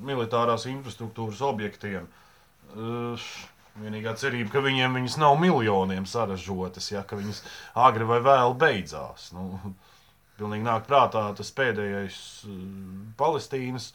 [0.00, 2.08] militārās infrastruktūras objektiem.
[2.70, 3.30] Uh,
[3.80, 7.38] Vienīgā cerība, ka viņiem viņas nav miljoniem saražotas, ja ka viņas
[7.78, 9.28] agri vai vēlu beidzās.
[9.36, 9.46] Nu,
[10.40, 12.18] pilnīgi nāk prātā tas pēdējais
[12.48, 12.58] uh,
[13.20, 13.92] Palestīnas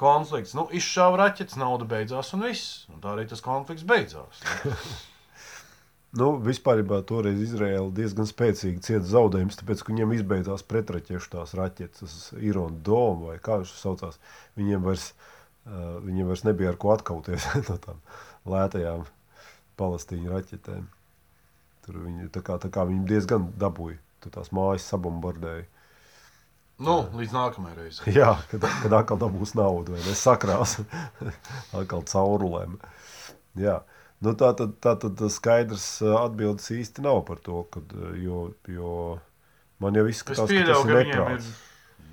[0.00, 0.54] konflikts.
[0.58, 2.84] Nu, izšāva raķetes, nauda beidzās un viss.
[2.92, 4.44] Un tā arī tas konflikts beidzās.
[6.14, 6.30] Nu.
[6.44, 12.78] Vispār toreiz Izraela diezgan spēcīgi cieta zaudējumus, tāpēc, ka viņiem izbeidzās pretraķešu tās raķetes, Irona
[12.86, 14.20] Doma vai kā viņš saucās.
[14.58, 15.10] Viņiem vairs,
[15.66, 17.98] uh, viņiem vairs nebija ar ko atkauties no tām
[18.46, 19.06] lētajām
[19.80, 20.86] palestīņu raķetēm.
[21.84, 25.66] Tur viņi, tā kā, tā kā viņi diezgan dabūja, tur tās mājas sabombardēja.
[26.84, 28.14] Nu, līdz nākamajai reizei.
[28.18, 30.14] Jā, kad, kad atkal dabūs naudu, vai ne?
[30.18, 30.78] Sakrās
[31.78, 32.78] atkal caurulēm.
[33.60, 33.80] Jā.
[34.24, 35.86] Nu, tā tad, tā tad skaidrs
[36.24, 38.92] atbildes īsti nav par to, kad, jo, jo
[39.82, 41.24] man jau izskatās, Es pieļauju, ka tas ir viņiem ir.
[41.24, 41.52] neprāts.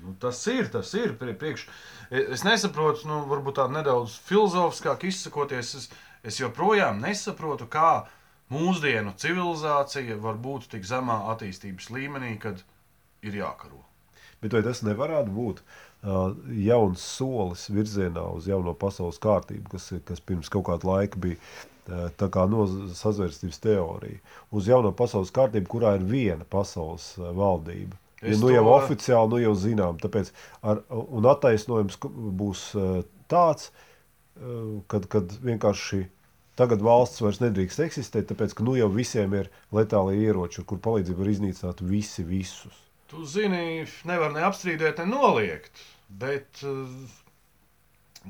[0.02, 1.68] Nu, tas ir, tas ir prie- priekš.
[2.10, 5.74] E- Es nesaprotu, nu, varbūt tā nedaudz filozofiskāk izsakoties.
[5.78, 5.88] Es,
[6.24, 8.04] es joprojām nesaprotu, kā
[8.52, 12.60] mūsdienu civilizācija var būt tik zemā attīstības līmenī, kad
[13.22, 13.80] ir jākaro.
[14.42, 15.62] Bet vai tas nevarētu būt
[16.66, 21.38] jauns solis virzienā uz jauno pasaules kārtību, kas, kas pirms kaut kāda laika bija
[22.20, 22.64] tā kā no
[22.96, 24.20] sazvērstības teorija,
[24.54, 27.98] uz jauno pasaules kārtību, kurā ir viena pasaules uh, valdība?
[28.22, 30.28] Ja, Es nu jau to- oficiāli, nu jau zinām, tāpēc
[30.62, 31.98] ar, un attaisnojums
[32.38, 33.00] būs uh,
[33.32, 33.72] tāds,
[34.88, 36.04] kad, kad vienkārši
[36.58, 41.20] tagad valsts vairs nedrīkst eksistēt, tāpēc, ka nu jau visiem ir letāli ieroči, kur palīdzību
[41.24, 42.78] var iznīcināt visi visus.
[43.12, 45.82] Tu zini, nevar ne apstrīdēt, ne noliegt.
[46.08, 46.88] Bet uh,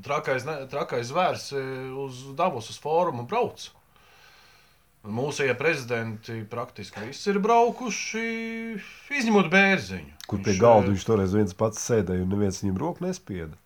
[0.01, 3.69] trakais, ne, trakais zvērs eh, uz Davosas fórumu brauc.
[5.03, 8.27] Mūsu prezidenti praktiski visi ir braukuši,
[9.19, 10.13] izņemot bērziņu.
[10.31, 13.59] Kur pie galda eh, viņš toreiz viens pats sēdēja un neviens viņam roku nespieda.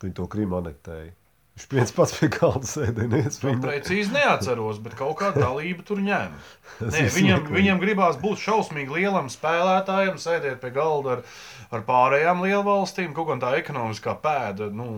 [0.00, 1.12] Viņi to Krimu anektēja.
[1.54, 3.08] Viņš viens pats pie galda sēdēja.
[3.08, 6.32] Nu, viņu precīzi neatceros, bet kaut kāda dalība tur ņem.
[6.80, 11.22] Tas Nē, viņam, viņam gribās būt šausmīgi lielam spēlētājam, sēdēt pie galda ar,
[11.70, 13.14] ar pārējām lielvalstīm.
[13.14, 14.88] Kaut kā tā ekonomiskā pēda nu,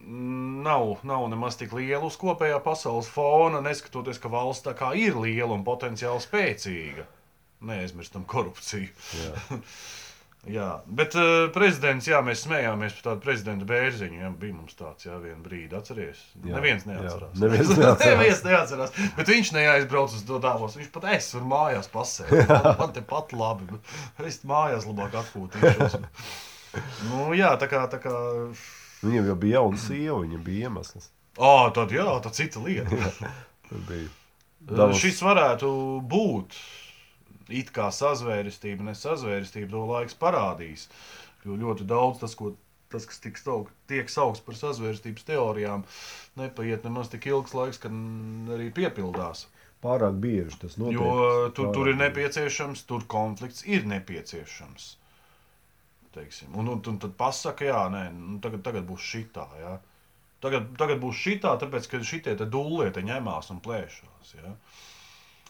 [0.00, 5.20] nav, nav nemaz tik liela uz kopējā pasaules fona, neskatoties, ka valsts tā kā ir
[5.20, 7.04] liela un potenciāli spēcīga.
[7.68, 8.88] Neaizmirstam korupciju.
[10.40, 10.52] Jā.
[10.54, 14.20] Jā, bet uh, prezidents, jā, mēs smējāmies par tādu prezidenta bērziņu.
[14.22, 16.22] Jā, bija mums tāds, jā, viena brīdi atceries.
[16.40, 17.34] Jā, Neviens jā, neatcerās.
[17.42, 18.04] neviens neatcerās.
[18.08, 18.94] neviens neatcerās.
[19.18, 20.78] Bet viņš neaizbrauc uz to dāvos.
[20.80, 22.40] Viņš pat es tur mājās pasēju.
[22.48, 23.68] Man, man te pat labi.
[23.74, 25.98] bet Es mājās labāk atpūtīšos.
[27.10, 27.80] Nu, jā, tā kā.
[27.90, 28.10] Tā kā...
[29.02, 31.08] Viņam jau bija jauna sieva, viņam bija iemesls.
[31.36, 33.10] Oh, tad jā, tā cita lieta.
[33.88, 34.06] Bija.
[34.70, 35.00] Davos.
[35.02, 35.68] Šis varētu
[36.06, 36.54] būt
[37.54, 40.88] it kā sazvērestība, ne sazvērestība, to laiks parādīs.
[41.44, 42.52] Jo ļoti daudz tas, ko,
[42.92, 45.86] tas kas tiek, staug, tiek saukts par sazvērestības teorijām,
[46.40, 47.94] nepaiet nemaz tik ilgs laiks, kad
[48.56, 49.46] arī piepildās.
[49.80, 51.00] pārāk bieži tas notiek.
[51.00, 54.90] Jo tur, tur ir nepieciešams, tur konflikts ir nepieciešams.
[56.12, 56.50] Teiksim.
[56.58, 59.46] Un, un, un tad pasaka, jā, nē, nu, tagad, tagad būs šitā.
[59.60, 59.76] Jā.
[60.42, 64.34] Tagad, tagad būs šitā, tāpēc, ka šitie te dūlie te ņemās un plēšās.
[64.40, 64.54] Jā.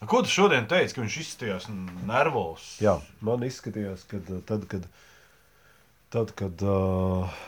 [0.08, 1.68] Ko tu šodien teici, ka viņš izskatījās
[2.08, 2.72] nervos?
[2.80, 4.86] Jā, man izskatījās, ka tad, kad,
[6.14, 7.40] tad, kad uh,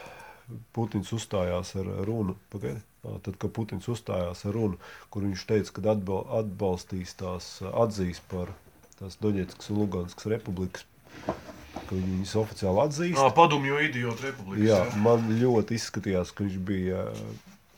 [0.76, 4.76] Putins uzstājās ar runu, pagaidi, Ā, tad, kad Putins uzstājās ar runu,
[5.10, 8.52] kur viņš teica, ka atbal, atbalstīs tās ā, atzīs par
[9.00, 10.84] tās Doņetskas un Luganskas republikas,
[11.26, 13.16] ka viņi viņas oficiāli atzīs.
[13.18, 14.68] Ā, Padomju idiotu republikas.
[14.68, 15.00] Jā, jā.
[15.02, 17.02] man ļoti izskatījās, ka viņš bija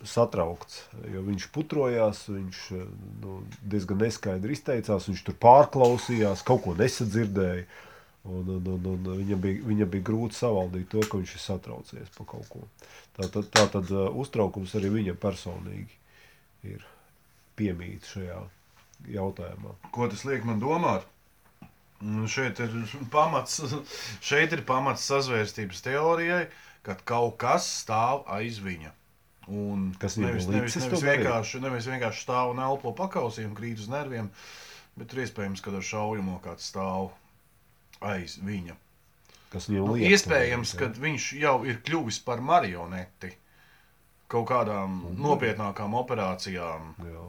[0.08, 2.84] satraukts, jo viņš putrojās, viņš ā,
[3.22, 7.66] nu, diezgan neskaidri izteicās, viņš tur pārklausījās, kaut ko nesadzirdēja.
[8.24, 12.12] Un, un, un, un viņam, bija, viņam bija grūti savaldīt to, ka viņš ir satraucies
[12.14, 12.62] par kaut ko.
[13.18, 15.98] Tā tad, tā tad uh, uztraukums arī viņam personīgi
[16.72, 16.86] ir
[17.58, 18.38] piemīts šajā
[19.12, 19.76] jautājumā.
[19.92, 21.04] Ko tas liek man domāt?
[22.04, 22.72] Nu, Šeit ir
[23.12, 23.60] pamats,
[24.28, 26.46] šeit ir pamats sazvērstības teorijai,
[26.84, 28.92] ka kaut kas stāv aiz viņa.
[29.48, 31.18] Un Kas nevis, ir nevis, nevis, darīt?
[31.24, 34.30] vienkārši, nevis vienkārši stāv un elpo pakausiem, krīt uz nerviem,
[34.96, 37.10] bet ir iespējams, ka ar šaujumu kāds stāv
[38.00, 38.76] aiz viņa.
[39.52, 43.34] Kas viņam Nu, liek to iespējams, ka viņš jau ir kļuvis par marioneti
[44.28, 45.20] kaut kādām Mhm.
[45.22, 46.94] nopietnākām operācijām.
[47.04, 47.26] jā?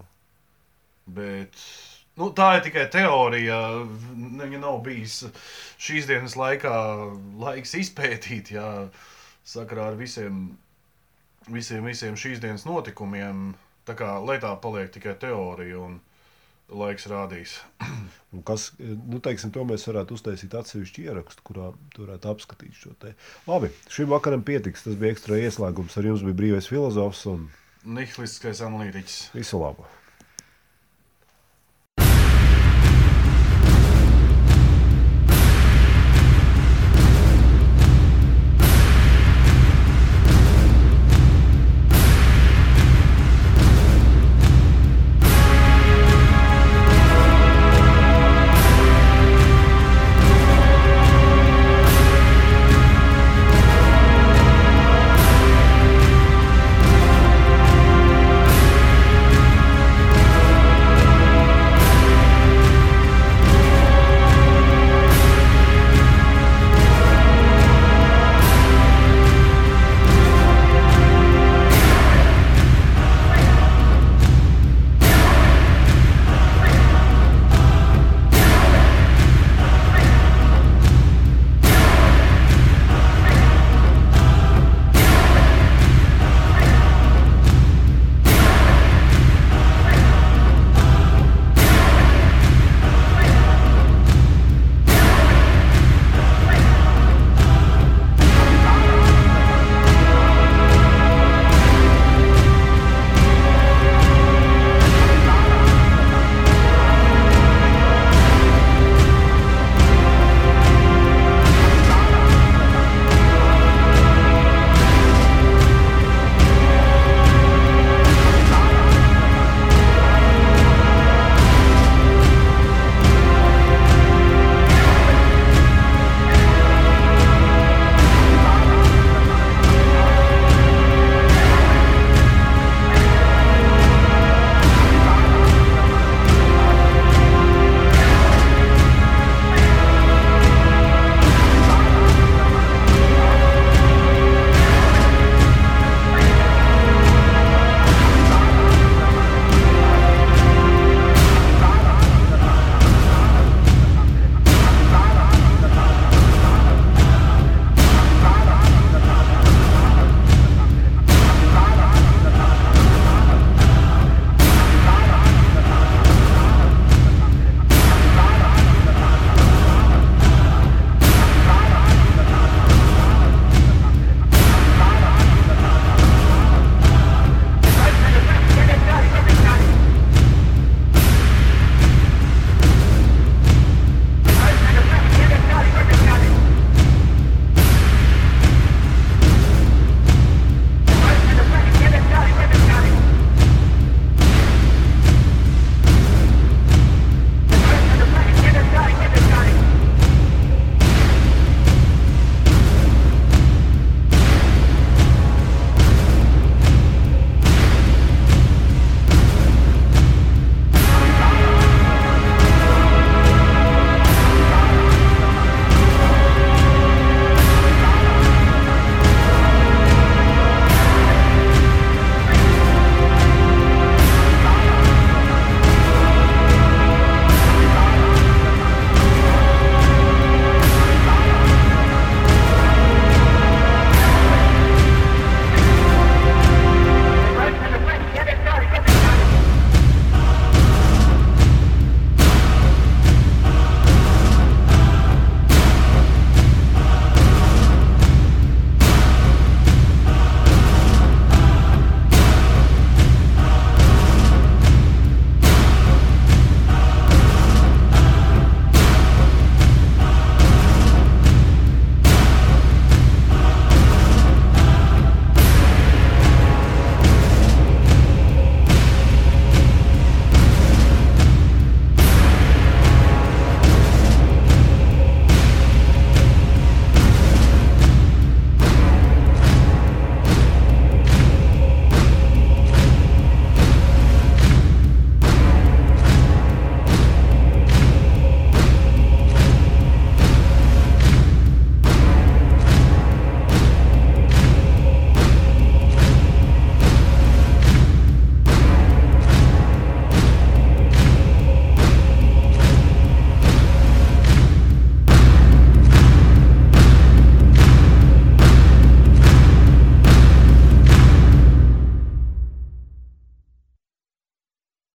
[1.07, 1.53] Bet
[2.17, 3.57] Nu, tā ir tikai teorija.
[4.15, 5.25] Viņa nav bijis
[5.77, 6.71] šīs dienas laikā
[7.43, 8.89] laiks izpētīt, jā,
[9.45, 10.57] sakarā ar visiem,
[11.51, 13.53] visiem, visiem šīs dienas notikumiem.
[13.85, 15.99] Tā kā, lai tā paliek tikai teorija un
[16.73, 17.59] laiks rādīs.
[18.35, 23.13] Un kas, nu, teiksim, to mēs varētu uztaisīt atsevišķu ierakstu, kurā varētu apskatīt šo te.
[23.47, 24.83] Labi, šim vakaram pietiks.
[24.83, 25.95] Tas bija ekstra ieslēgums.
[25.95, 27.45] Ar jums bija brīvais filozofs un
[27.85, 29.29] Nihilistiskais analītiķis.
[29.37, 29.85] visu labu!